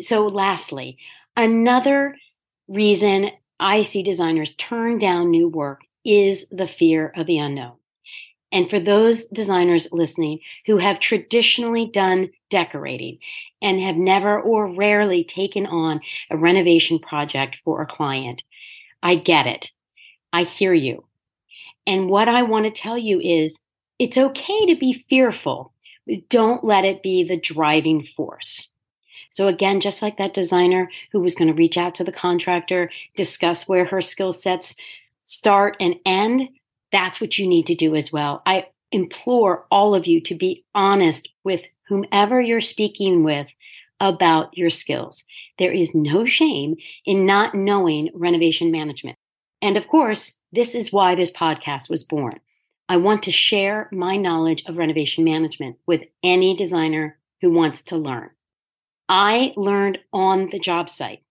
So, 0.01 0.27
lastly, 0.27 0.99
another 1.37 2.17
reason 2.69 3.31
I 3.59 3.83
see 3.83 4.03
designers 4.03 4.55
turn 4.57 4.99
down 4.99 5.31
new 5.31 5.49
work 5.49 5.83
is 6.05 6.49
the 6.51 6.67
fear 6.67 7.13
of 7.17 7.27
the 7.27 7.39
unknown. 7.39 7.77
And 8.53 8.69
for 8.69 8.79
those 8.79 9.27
designers 9.27 9.89
listening 9.91 10.41
who 10.67 10.77
have 10.77 11.01
traditionally 11.01 11.87
done 11.87 12.31
decorating 12.51 13.19
and 13.63 13.81
have 13.81 13.97
never 13.97 14.39
or 14.41 14.67
rarely 14.67 15.25
taken 15.25 15.67
on 15.67 16.01
a 16.31 16.37
renovation 16.37 16.99
project 16.99 17.57
for 17.65 17.81
a 17.81 17.87
client, 17.87 18.45
I 19.03 19.15
get 19.17 19.47
it. 19.47 19.71
I 20.33 20.45
hear 20.45 20.75
you. 20.75 21.07
And 21.87 22.09
what 22.09 22.29
I 22.29 22.43
want 22.43 22.67
to 22.67 22.71
tell 22.71 22.99
you 22.99 23.19
is 23.21 23.59
it's 23.99 24.19
okay 24.19 24.67
to 24.67 24.77
be 24.79 24.93
fearful, 24.93 25.73
but 26.07 26.29
don't 26.29 26.63
let 26.63 26.85
it 26.85 27.03
be 27.03 27.25
the 27.25 27.41
driving 27.41 28.05
force. 28.05 28.69
So, 29.31 29.49
again, 29.49 29.81
just 29.81 30.03
like 30.03 30.19
that 30.19 30.35
designer 30.35 30.91
who 31.13 31.21
was 31.21 31.35
going 31.35 31.49
to 31.49 31.55
reach 31.55 31.79
out 31.79 31.95
to 31.97 32.05
the 32.05 32.13
contractor, 32.13 32.91
discuss 33.17 33.67
where 33.67 33.87
her 33.87 34.03
skill 34.03 34.31
sets 34.31 34.77
start 35.25 35.77
and 35.81 35.95
end, 36.05 36.51
that's 36.93 37.21
what 37.21 37.39
you 37.39 37.47
need 37.47 37.67
to 37.67 37.75
do 37.75 37.95
as 37.95 38.13
well. 38.13 38.43
I 38.47 38.69
implore 38.93 39.67
all 39.71 39.95
of 39.95 40.07
you 40.07 40.21
to 40.21 40.35
be 40.35 40.65
honest 40.75 41.29
with 41.45 41.65
whomever 41.89 42.41
you're 42.41 42.61
speaking 42.61 43.25
with 43.25 43.49
about 44.01 44.57
your 44.57 44.71
skills. 44.71 45.25
There 45.59 45.73
is 45.73 45.95
no 45.95 46.25
shame 46.25 46.77
in 47.07 47.25
not 47.25 47.55
knowing 47.55 48.11
renovation 48.15 48.71
management. 48.71 49.17
And 49.61 49.77
of 49.77 49.89
course, 49.89 50.41
this 50.51 50.75
is 50.75 50.93
why 50.93 51.15
this 51.15 51.31
podcast 51.31 51.89
was 51.89 52.05
born. 52.05 52.41
I 52.89 52.97
want 52.97 53.23
to 53.23 53.31
share 53.31 53.89
my 53.93 54.17
knowledge 54.17 54.65
of 54.67 54.77
renovation 54.77 55.25
management 55.25 55.77
with 55.87 56.03
any 56.23 56.57
designer 56.57 57.19
who 57.41 57.51
wants 57.51 57.83
to 57.85 57.97
learn. 57.97 58.31
I 59.09 59.55
learned 59.57 59.99
on 60.13 60.49
the 60.51 60.59
job 60.59 60.91
site, 60.91 61.23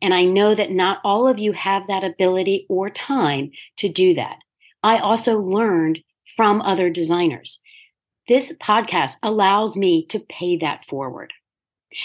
and 0.00 0.14
I 0.14 0.24
know 0.24 0.54
that 0.54 0.70
not 0.70 0.98
all 1.04 1.28
of 1.28 1.38
you 1.38 1.52
have 1.52 1.86
that 1.86 2.02
ability 2.02 2.66
or 2.68 2.88
time 2.88 3.52
to 3.76 3.88
do 3.88 4.14
that. 4.14 4.38
I 4.82 4.98
also 4.98 5.38
learned 5.38 6.00
from 6.36 6.62
other 6.62 6.90
designers. 6.90 7.60
This 8.28 8.56
podcast 8.62 9.16
allows 9.22 9.76
me 9.76 10.06
to 10.06 10.20
pay 10.20 10.56
that 10.58 10.84
forward. 10.84 11.32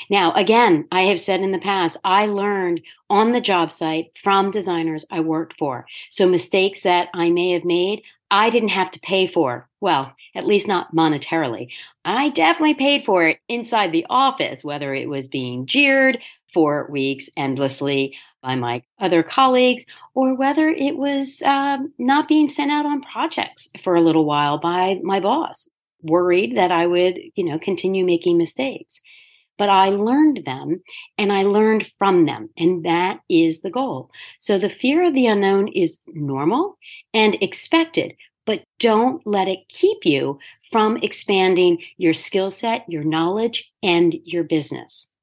Now, 0.10 0.34
again, 0.34 0.88
I 0.92 1.04
have 1.04 1.20
said 1.20 1.42
in 1.42 1.52
the 1.52 1.60
past, 1.60 1.98
I 2.04 2.26
learned 2.26 2.82
on 3.10 3.32
the 3.32 3.42
job 3.42 3.72
site 3.72 4.08
from 4.22 4.50
designers 4.50 5.06
I 5.12 5.20
worked 5.20 5.58
for. 5.60 5.86
So 6.10 6.28
mistakes 6.28 6.82
that 6.82 7.10
I 7.14 7.30
may 7.30 7.52
have 7.52 7.66
made, 7.66 8.02
I 8.32 8.50
didn't 8.50 8.70
have 8.70 8.90
to 8.92 9.00
pay 9.00 9.28
for. 9.28 9.70
Well, 9.82 10.14
at 10.34 10.48
least 10.48 10.68
not 10.68 10.96
monetarily. 10.96 11.70
I 12.04 12.30
definitely 12.30 12.74
paid 12.74 13.06
for 13.06 13.28
it 13.28 13.40
inside 13.48 13.92
the 13.92 14.08
office, 14.10 14.64
whether 14.64 14.94
it 14.94 15.08
was 15.08 15.28
being 15.28 15.68
jeered 15.68 16.20
for 16.56 16.88
weeks 16.90 17.30
endlessly 17.36 18.16
by 18.42 18.56
my 18.56 18.82
other 18.98 19.24
colleagues, 19.24 19.86
or 20.14 20.36
whether 20.36 20.70
it 20.70 20.96
was 20.96 21.42
um, 21.44 21.94
not 22.00 22.30
being 22.30 22.48
sent 22.48 22.72
out 22.72 22.86
on 22.86 23.02
projects 23.02 23.70
for 23.84 23.96
a 23.96 24.02
little 24.02 24.24
while 24.24 24.58
by 24.58 25.00
my 25.04 25.20
boss. 25.20 25.68
worried 26.02 26.56
that 26.56 26.72
I 26.72 26.88
would, 26.88 27.20
you 27.36 27.44
know, 27.44 27.60
continue 27.60 28.06
making 28.06 28.38
mistakes. 28.38 29.02
But 29.58 29.70
I 29.70 29.90
learned 29.90 30.44
them 30.46 30.82
and 31.18 31.32
I 31.32 31.44
learned 31.44 31.90
from 31.98 32.26
them. 32.26 32.50
And 32.58 32.86
that 32.86 33.20
is 33.30 33.62
the 33.62 33.72
goal. 33.72 34.12
So 34.40 34.58
the 34.58 34.70
fear 34.70 35.06
of 35.08 35.14
the 35.14 35.28
unknown 35.28 35.70
is 35.70 36.00
normal 36.08 36.78
and 37.14 37.36
expected, 37.42 38.16
but 38.46 38.64
don't 38.80 39.26
let 39.26 39.48
it 39.48 39.60
keep 39.70 40.06
you 40.06 40.40
from 40.72 40.98
expanding 40.98 41.80
your 41.98 42.14
skill 42.14 42.50
set, 42.50 42.86
your 42.88 43.04
knowledge, 43.04 43.72
and 43.82 44.14
your 44.26 44.44
business. 44.44 45.15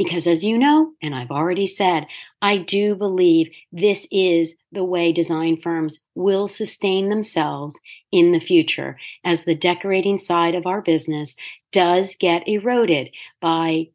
Because 0.00 0.26
as 0.26 0.42
you 0.42 0.56
know, 0.56 0.94
and 1.02 1.14
I've 1.14 1.30
already 1.30 1.66
said, 1.66 2.06
I 2.40 2.56
do 2.56 2.94
believe 2.94 3.50
this 3.70 4.08
is 4.10 4.56
the 4.72 4.82
way 4.82 5.12
design 5.12 5.58
firms 5.58 6.06
will 6.14 6.48
sustain 6.48 7.10
themselves 7.10 7.78
in 8.10 8.32
the 8.32 8.40
future 8.40 8.96
as 9.24 9.44
the 9.44 9.54
decorating 9.54 10.16
side 10.16 10.54
of 10.54 10.64
our 10.64 10.80
business 10.80 11.36
does 11.70 12.16
get 12.16 12.48
eroded 12.48 13.10
by 13.42 13.88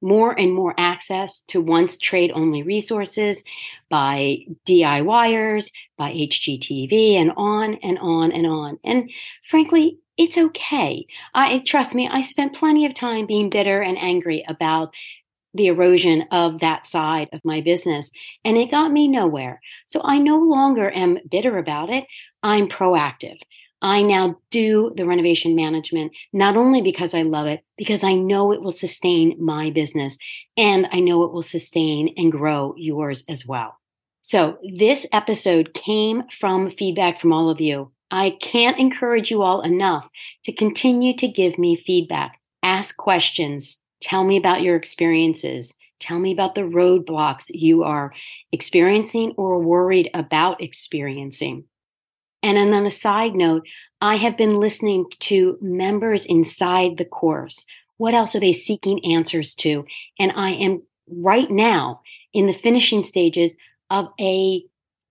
more 0.00 0.32
and 0.40 0.54
more 0.54 0.74
access 0.78 1.42
to 1.48 1.60
once 1.60 1.98
trade 1.98 2.32
only 2.34 2.62
resources 2.62 3.44
by 3.90 4.38
DIYers, 4.66 5.70
by 5.98 6.12
HGTV, 6.14 7.12
and 7.12 7.30
on 7.36 7.74
and 7.82 7.98
on 7.98 8.32
and 8.32 8.46
on. 8.46 8.78
And 8.82 9.10
frankly, 9.44 9.98
it's 10.16 10.38
okay. 10.38 11.06
I 11.34 11.58
trust 11.58 11.94
me, 11.94 12.08
I 12.08 12.22
spent 12.22 12.54
plenty 12.54 12.86
of 12.86 12.94
time 12.94 13.26
being 13.26 13.50
bitter 13.50 13.82
and 13.82 13.98
angry 13.98 14.42
about 14.48 14.94
the 15.56 15.68
erosion 15.68 16.24
of 16.30 16.60
that 16.60 16.86
side 16.86 17.28
of 17.32 17.44
my 17.44 17.60
business. 17.60 18.10
And 18.44 18.56
it 18.56 18.70
got 18.70 18.92
me 18.92 19.08
nowhere. 19.08 19.60
So 19.86 20.00
I 20.04 20.18
no 20.18 20.38
longer 20.38 20.90
am 20.90 21.18
bitter 21.30 21.58
about 21.58 21.90
it. 21.90 22.06
I'm 22.42 22.68
proactive. 22.68 23.38
I 23.82 24.02
now 24.02 24.36
do 24.50 24.92
the 24.96 25.04
renovation 25.04 25.54
management, 25.54 26.12
not 26.32 26.56
only 26.56 26.80
because 26.80 27.14
I 27.14 27.22
love 27.22 27.46
it, 27.46 27.62
because 27.76 28.02
I 28.02 28.14
know 28.14 28.52
it 28.52 28.62
will 28.62 28.70
sustain 28.70 29.36
my 29.38 29.70
business 29.70 30.16
and 30.56 30.86
I 30.92 31.00
know 31.00 31.24
it 31.24 31.32
will 31.32 31.42
sustain 31.42 32.14
and 32.16 32.32
grow 32.32 32.74
yours 32.76 33.24
as 33.28 33.46
well. 33.46 33.78
So 34.22 34.58
this 34.74 35.06
episode 35.12 35.74
came 35.74 36.24
from 36.30 36.70
feedback 36.70 37.20
from 37.20 37.32
all 37.32 37.50
of 37.50 37.60
you. 37.60 37.92
I 38.10 38.30
can't 38.40 38.78
encourage 38.78 39.30
you 39.30 39.42
all 39.42 39.60
enough 39.60 40.08
to 40.44 40.52
continue 40.52 41.16
to 41.18 41.28
give 41.28 41.58
me 41.58 41.76
feedback, 41.76 42.40
ask 42.62 42.96
questions, 42.96 43.78
Tell 44.06 44.22
me 44.22 44.36
about 44.36 44.62
your 44.62 44.76
experiences. 44.76 45.74
Tell 45.98 46.20
me 46.20 46.30
about 46.30 46.54
the 46.54 46.60
roadblocks 46.60 47.46
you 47.48 47.82
are 47.82 48.12
experiencing 48.52 49.34
or 49.36 49.58
worried 49.58 50.10
about 50.14 50.62
experiencing. 50.62 51.64
And 52.40 52.56
then 52.56 52.72
on 52.72 52.86
a 52.86 52.90
side 52.92 53.34
note, 53.34 53.66
I 54.00 54.14
have 54.14 54.36
been 54.36 54.60
listening 54.60 55.06
to 55.22 55.58
members 55.60 56.24
inside 56.24 56.98
the 56.98 57.04
course. 57.04 57.66
What 57.96 58.14
else 58.14 58.36
are 58.36 58.40
they 58.40 58.52
seeking 58.52 59.04
answers 59.04 59.56
to? 59.56 59.84
And 60.20 60.30
I 60.36 60.50
am 60.52 60.84
right 61.10 61.50
now 61.50 62.02
in 62.32 62.46
the 62.46 62.52
finishing 62.52 63.02
stages 63.02 63.56
of 63.90 64.10
a 64.20 64.62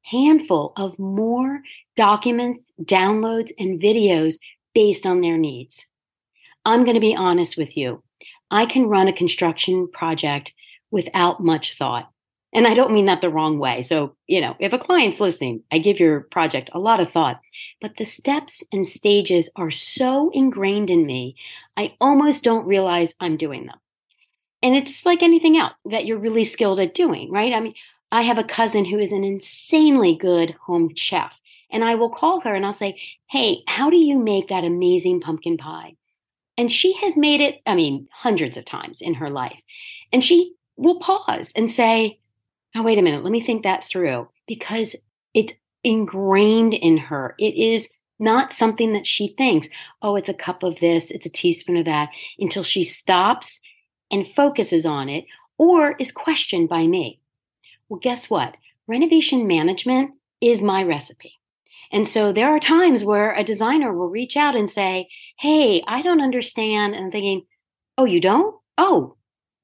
handful 0.04 0.72
of 0.78 0.98
more 0.98 1.60
documents, 1.98 2.72
downloads, 2.82 3.52
and 3.60 3.82
videos 3.82 4.36
based 4.74 5.06
on 5.06 5.20
their 5.20 5.38
needs. 5.38 5.86
I'm 6.64 6.86
going 6.86 6.96
to 6.96 7.02
be 7.02 7.14
honest 7.14 7.58
with 7.58 7.76
you. 7.76 8.02
I 8.52 8.66
can 8.66 8.88
run 8.88 9.08
a 9.08 9.14
construction 9.14 9.88
project 9.92 10.54
without 10.92 11.44
much 11.44 11.78
thought. 11.78 12.10
And 12.54 12.66
I 12.66 12.74
don't 12.74 12.94
mean 12.94 13.08
that 13.08 13.20
the 13.20 13.30
wrong 13.30 13.60
way. 13.60 13.82
So, 13.82 14.16
you 14.28 14.40
know, 14.40 14.56
if 14.60 14.72
a 14.72 14.80
client's 14.80 15.20
listening, 15.20 15.64
I 15.74 15.78
give 15.78 16.00
your 16.00 16.22
project 16.22 16.70
a 16.74 16.80
lot 16.80 17.02
of 17.02 17.12
thought, 17.12 17.42
but 17.82 17.98
the 17.98 18.06
steps 18.06 18.64
and 18.72 18.88
stages 18.88 19.52
are 19.58 19.72
so 19.72 20.30
ingrained 20.34 20.90
in 20.90 21.06
me, 21.06 21.36
I 21.76 21.96
almost 22.00 22.46
don't 22.46 22.66
realize 22.66 23.14
I'm 23.20 23.36
doing 23.36 23.66
them. 23.66 23.78
And 24.64 24.74
it's 24.74 25.06
like 25.06 25.22
anything 25.22 25.58
else 25.58 25.82
that 25.86 26.06
you're 26.06 26.18
really 26.18 26.46
skilled 26.46 26.80
at 26.80 26.94
doing, 26.94 27.30
right? 27.30 27.52
I 27.52 27.60
mean, 27.60 27.74
I 28.10 28.22
have 28.22 28.38
a 28.38 28.44
cousin 28.44 28.86
who 28.86 29.00
is 29.00 29.12
an 29.12 29.26
insanely 29.26 30.16
good 30.16 30.56
home 30.66 30.96
chef. 30.96 31.42
And 31.70 31.84
I 31.84 31.96
will 31.96 32.10
call 32.10 32.40
her 32.42 32.56
and 32.56 32.66
I'll 32.66 32.72
say, 32.72 33.02
Hey, 33.30 33.64
how 33.68 33.90
do 33.90 33.98
you 33.98 34.18
make 34.18 34.48
that 34.48 34.64
amazing 34.64 35.20
pumpkin 35.20 35.58
pie? 35.58 35.98
And 36.58 36.72
she 36.72 36.94
has 36.94 37.18
made 37.18 37.42
it, 37.42 37.62
I 37.66 37.76
mean, 37.76 38.08
hundreds 38.12 38.58
of 38.58 38.66
times 38.66 39.02
in 39.02 39.16
her 39.16 39.30
life. 39.30 39.60
And 40.12 40.24
she 40.24 40.56
will 40.78 41.00
pause 41.00 41.52
and 41.56 41.72
say, 41.72 42.20
Oh, 42.76 42.84
wait 42.84 43.00
a 43.00 43.02
minute, 43.02 43.24
let 43.24 43.32
me 43.32 43.40
think 43.40 43.64
that 43.64 43.86
through 43.86 44.28
because 44.48 44.98
it's 45.34 45.54
ingrained 45.84 46.74
in 46.74 46.98
her. 46.98 47.36
It 47.40 47.56
is 47.56 47.90
not 48.20 48.54
something 48.54 48.94
that 48.94 49.06
she 49.06 49.30
thinks, 49.38 49.70
oh, 50.02 50.16
it's 50.16 50.30
a 50.30 50.34
cup 50.34 50.64
of 50.64 50.80
this, 50.80 51.12
it's 51.12 51.26
a 51.26 51.30
teaspoon 51.30 51.78
of 51.78 51.86
that, 51.86 52.10
until 52.40 52.64
she 52.64 52.84
stops 52.84 53.62
and 54.12 54.28
focuses 54.28 54.86
on 54.86 55.10
it 55.10 55.26
or 55.58 55.96
is 56.00 56.12
questioned 56.12 56.70
by 56.70 56.88
me. 56.88 57.20
Well, 57.88 58.00
guess 58.00 58.30
what? 58.30 58.56
Renovation 58.88 59.48
management 59.48 60.12
is 60.42 60.62
my 60.62 60.84
recipe. 60.84 61.34
And 61.92 62.08
so 62.08 62.32
there 62.32 62.50
are 62.50 62.60
times 62.60 63.04
where 63.04 63.32
a 63.34 63.44
designer 63.44 63.94
will 63.94 64.10
reach 64.10 64.36
out 64.36 64.56
and 64.56 64.70
say, 64.70 65.08
Hey, 65.38 65.84
I 65.88 66.02
don't 66.02 66.22
understand. 66.22 66.96
And 66.96 67.06
I'm 67.06 67.12
thinking, 67.12 67.44
Oh, 67.98 68.06
you 68.06 68.20
don't? 68.20 68.56
Oh, 68.78 69.16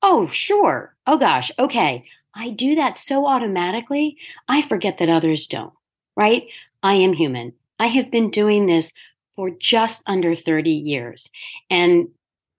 oh, 0.01 0.27
sure. 0.27 0.95
Oh, 1.05 1.17
gosh. 1.17 1.51
Okay. 1.59 2.05
I 2.33 2.49
do 2.49 2.75
that 2.75 2.97
so 2.97 3.27
automatically, 3.27 4.17
I 4.47 4.61
forget 4.61 4.97
that 4.97 5.09
others 5.09 5.47
don't, 5.47 5.73
right? 6.15 6.45
I 6.81 6.93
am 6.95 7.13
human. 7.13 7.53
I 7.77 7.87
have 7.87 8.09
been 8.09 8.31
doing 8.31 8.67
this 8.67 8.93
for 9.35 9.49
just 9.49 10.03
under 10.07 10.33
30 10.33 10.71
years. 10.71 11.29
And 11.69 12.07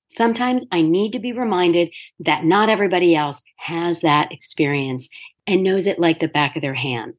sometimes 0.09 0.67
I 0.71 0.83
need 0.83 1.13
to 1.13 1.19
be 1.19 1.33
reminded 1.33 1.91
that 2.21 2.45
not 2.45 2.69
everybody 2.69 3.17
else 3.17 3.43
has 3.57 4.03
that 4.03 4.31
experience 4.31 5.09
and 5.47 5.63
knows 5.63 5.87
it 5.87 5.99
like 5.99 6.21
the 6.21 6.29
back 6.29 6.55
of 6.55 6.63
their 6.63 6.75
hand. 6.75 7.15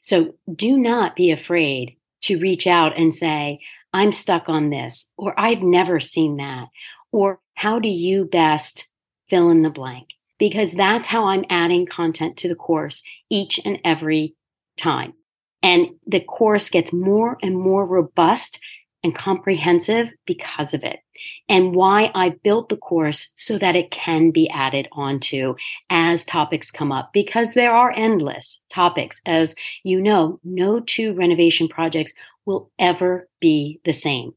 So 0.00 0.34
do 0.54 0.78
not 0.78 1.16
be 1.16 1.30
afraid 1.30 1.96
to 2.22 2.38
reach 2.38 2.66
out 2.66 2.96
and 2.96 3.14
say, 3.14 3.60
I'm 3.92 4.12
stuck 4.12 4.48
on 4.48 4.70
this, 4.70 5.12
or 5.16 5.38
I've 5.38 5.62
never 5.62 6.00
seen 6.00 6.36
that, 6.36 6.68
or 7.12 7.40
how 7.54 7.78
do 7.78 7.88
you 7.88 8.24
best 8.24 8.88
fill 9.28 9.50
in 9.50 9.62
the 9.62 9.70
blank? 9.70 10.08
Because 10.38 10.72
that's 10.72 11.08
how 11.08 11.26
I'm 11.26 11.44
adding 11.50 11.86
content 11.86 12.36
to 12.38 12.48
the 12.48 12.54
course 12.54 13.02
each 13.30 13.58
and 13.64 13.80
every 13.84 14.34
time. 14.76 15.14
And 15.62 15.88
the 16.06 16.20
course 16.20 16.70
gets 16.70 16.92
more 16.92 17.36
and 17.42 17.56
more 17.56 17.84
robust 17.84 18.60
and 19.02 19.14
comprehensive 19.14 20.10
because 20.26 20.74
of 20.74 20.84
it. 20.84 21.00
And 21.48 21.74
why 21.74 22.12
I 22.14 22.30
built 22.30 22.68
the 22.68 22.76
course 22.76 23.32
so 23.36 23.58
that 23.58 23.74
it 23.74 23.90
can 23.90 24.30
be 24.30 24.48
added 24.50 24.88
onto 24.92 25.54
as 25.90 26.24
topics 26.24 26.70
come 26.70 26.92
up, 26.92 27.12
because 27.12 27.54
there 27.54 27.72
are 27.72 27.92
endless 27.96 28.60
topics. 28.70 29.20
As 29.26 29.56
you 29.82 30.00
know, 30.00 30.38
no 30.44 30.78
two 30.78 31.14
renovation 31.14 31.66
projects 31.68 32.12
will 32.48 32.72
ever 32.78 33.28
be 33.40 33.78
the 33.84 33.92
same. 33.92 34.32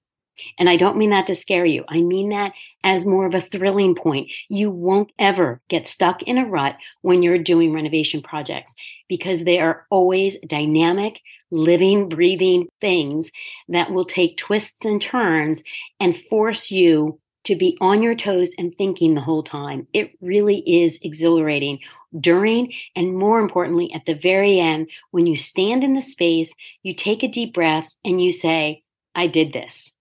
And 0.59 0.69
I 0.69 0.75
don't 0.75 0.97
mean 0.97 1.11
that 1.11 1.27
to 1.27 1.35
scare 1.35 1.65
you. 1.65 1.85
I 1.87 2.01
mean 2.01 2.29
that 2.29 2.51
as 2.83 3.05
more 3.05 3.25
of 3.25 3.33
a 3.33 3.41
thrilling 3.41 3.95
point. 3.95 4.29
You 4.49 4.69
won't 4.69 5.11
ever 5.17 5.61
get 5.69 5.87
stuck 5.87 6.21
in 6.23 6.37
a 6.37 6.45
rut 6.45 6.75
when 7.01 7.23
you're 7.23 7.37
doing 7.37 7.73
renovation 7.73 8.21
projects 8.21 8.75
because 9.07 9.43
they 9.43 9.59
are 9.59 9.85
always 9.89 10.37
dynamic, 10.45 11.21
living, 11.51 12.09
breathing 12.09 12.67
things 12.81 13.31
that 13.69 13.91
will 13.91 14.05
take 14.05 14.37
twists 14.37 14.83
and 14.83 15.01
turns 15.01 15.63
and 15.99 16.17
force 16.29 16.69
you 16.69 17.17
to 17.45 17.55
be 17.55 17.77
on 17.79 18.03
your 18.03 18.15
toes 18.15 18.53
and 18.57 18.75
thinking 18.75 19.15
the 19.15 19.21
whole 19.21 19.43
time. 19.43 19.87
It 19.93 20.11
really 20.21 20.59
is 20.59 20.99
exhilarating 21.01 21.79
during 22.19 22.73
and 22.95 23.15
more 23.15 23.39
importantly 23.39 23.91
at 23.93 24.05
the 24.05 24.13
very 24.13 24.59
end 24.59 24.89
when 25.11 25.27
you 25.27 25.35
stand 25.35 25.83
in 25.83 25.93
the 25.93 26.01
space, 26.01 26.53
you 26.83 26.93
take 26.93 27.23
a 27.23 27.27
deep 27.27 27.53
breath 27.53 27.93
and 28.03 28.21
you 28.21 28.31
say, 28.31 28.83
I 29.15 29.27
did 29.27 29.53
this. 29.53 29.95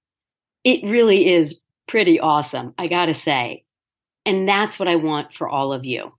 It 0.65 0.85
really 0.85 1.33
is 1.33 1.61
pretty 1.87 2.21
awesome, 2.21 2.75
I 2.79 2.89
gotta 2.89 3.15
say. 3.15 3.65
And 4.27 4.49
that's 4.49 4.79
what 4.79 4.89
I 4.89 4.97
want 4.97 5.33
for 5.33 5.49
all 5.49 5.73
of 5.73 5.85
you. 5.85 6.13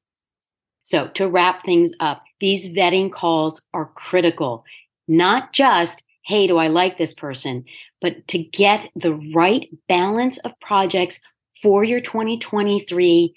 So, 0.83 1.07
to 1.09 1.29
wrap 1.29 1.63
things 1.63 1.91
up, 1.99 2.23
these 2.39 2.73
vetting 2.73 3.11
calls 3.11 3.61
are 3.73 3.91
critical 3.93 4.65
not 5.11 5.51
just, 5.51 6.03
hey, 6.23 6.47
do 6.47 6.57
I 6.57 6.67
like 6.67 6.97
this 6.97 7.13
person, 7.13 7.65
but 7.99 8.27
to 8.29 8.37
get 8.37 8.89
the 8.95 9.15
right 9.35 9.67
balance 9.89 10.37
of 10.39 10.57
projects 10.61 11.19
for 11.61 11.83
your 11.83 11.99
2023 11.99 13.35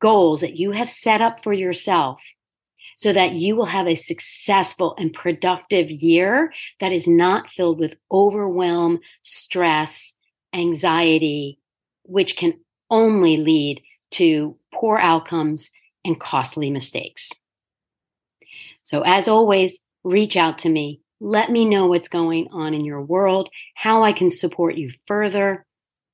goals 0.00 0.40
that 0.40 0.56
you 0.56 0.72
have 0.72 0.90
set 0.90 1.20
up 1.20 1.42
for 1.42 1.52
yourself 1.52 2.20
so 2.96 3.12
that 3.12 3.32
you 3.32 3.56
will 3.56 3.66
have 3.66 3.86
a 3.86 3.94
successful 3.94 4.94
and 4.98 5.12
productive 5.12 5.90
year 5.90 6.52
that 6.80 6.92
is 6.92 7.06
not 7.06 7.50
filled 7.50 7.78
with 7.78 7.96
overwhelm, 8.10 8.98
stress, 9.22 10.14
anxiety, 10.54 11.58
which 12.04 12.36
can 12.36 12.54
only 12.90 13.36
lead 13.36 13.82
to 14.12 14.56
poor 14.72 14.98
outcomes 14.98 15.70
and 16.04 16.18
costly 16.18 16.70
mistakes. 16.70 17.30
So, 18.82 19.02
as 19.02 19.28
always, 19.28 19.80
reach 20.04 20.36
out 20.36 20.58
to 20.58 20.68
me 20.68 21.00
let 21.20 21.50
me 21.50 21.64
know 21.64 21.86
what's 21.86 22.08
going 22.08 22.48
on 22.52 22.74
in 22.74 22.84
your 22.84 23.00
world, 23.00 23.48
how 23.74 24.02
I 24.02 24.12
can 24.12 24.30
support 24.30 24.76
you 24.76 24.92
further. 25.06 25.64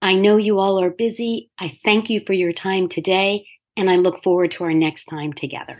I 0.00 0.14
know 0.14 0.36
you 0.36 0.58
all 0.58 0.80
are 0.80 0.90
busy. 0.90 1.50
I 1.58 1.78
thank 1.84 2.10
you 2.10 2.20
for 2.20 2.32
your 2.32 2.52
time 2.52 2.88
today, 2.88 3.46
and 3.76 3.90
I 3.90 3.96
look 3.96 4.22
forward 4.22 4.50
to 4.52 4.64
our 4.64 4.74
next 4.74 5.06
time 5.06 5.32
together. 5.32 5.78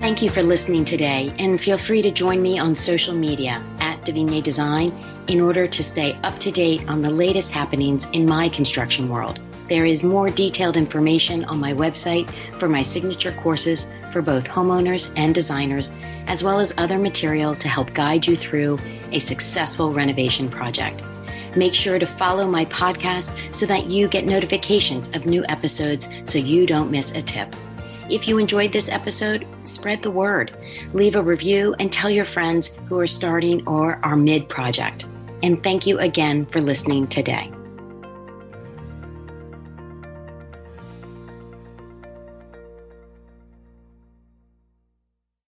Thank 0.00 0.22
you 0.22 0.30
for 0.30 0.42
listening 0.42 0.84
today, 0.84 1.34
and 1.38 1.60
feel 1.60 1.76
free 1.76 2.02
to 2.02 2.10
join 2.10 2.40
me 2.40 2.58
on 2.58 2.74
social 2.74 3.14
media 3.14 3.62
at 3.80 4.00
Davina 4.02 4.42
Design 4.42 4.96
in 5.26 5.40
order 5.40 5.66
to 5.66 5.82
stay 5.82 6.14
up 6.22 6.38
to 6.38 6.50
date 6.50 6.88
on 6.88 7.02
the 7.02 7.10
latest 7.10 7.50
happenings 7.50 8.06
in 8.12 8.24
my 8.24 8.48
construction 8.48 9.08
world. 9.08 9.40
There 9.68 9.84
is 9.84 10.02
more 10.02 10.30
detailed 10.30 10.76
information 10.78 11.44
on 11.44 11.58
my 11.58 11.74
website 11.74 12.30
for 12.58 12.68
my 12.68 12.80
signature 12.80 13.32
courses 13.32 13.90
for 14.12 14.22
both 14.22 14.44
homeowners 14.44 15.12
and 15.16 15.34
designers, 15.34 15.90
as 16.26 16.42
well 16.42 16.58
as 16.58 16.72
other 16.78 16.98
material 16.98 17.54
to 17.56 17.68
help 17.68 17.92
guide 17.92 18.26
you 18.26 18.36
through 18.36 18.78
a 19.12 19.18
successful 19.18 19.92
renovation 19.92 20.48
project. 20.48 21.02
Make 21.56 21.74
sure 21.74 21.98
to 21.98 22.06
follow 22.06 22.46
my 22.46 22.64
podcast 22.66 23.54
so 23.54 23.66
that 23.66 23.86
you 23.86 24.08
get 24.08 24.24
notifications 24.24 25.08
of 25.14 25.26
new 25.26 25.44
episodes 25.48 26.08
so 26.24 26.38
you 26.38 26.66
don't 26.66 26.90
miss 26.90 27.12
a 27.12 27.22
tip. 27.22 27.54
If 28.10 28.26
you 28.26 28.38
enjoyed 28.38 28.72
this 28.72 28.88
episode, 28.88 29.46
spread 29.64 30.02
the 30.02 30.10
word, 30.10 30.56
leave 30.94 31.14
a 31.14 31.22
review, 31.22 31.74
and 31.78 31.92
tell 31.92 32.10
your 32.10 32.24
friends 32.24 32.76
who 32.88 32.98
are 32.98 33.06
starting 33.06 33.66
or 33.66 34.00
are 34.02 34.16
mid 34.16 34.48
project. 34.48 35.04
And 35.42 35.62
thank 35.62 35.86
you 35.86 35.98
again 35.98 36.46
for 36.46 36.60
listening 36.60 37.06
today. 37.06 37.52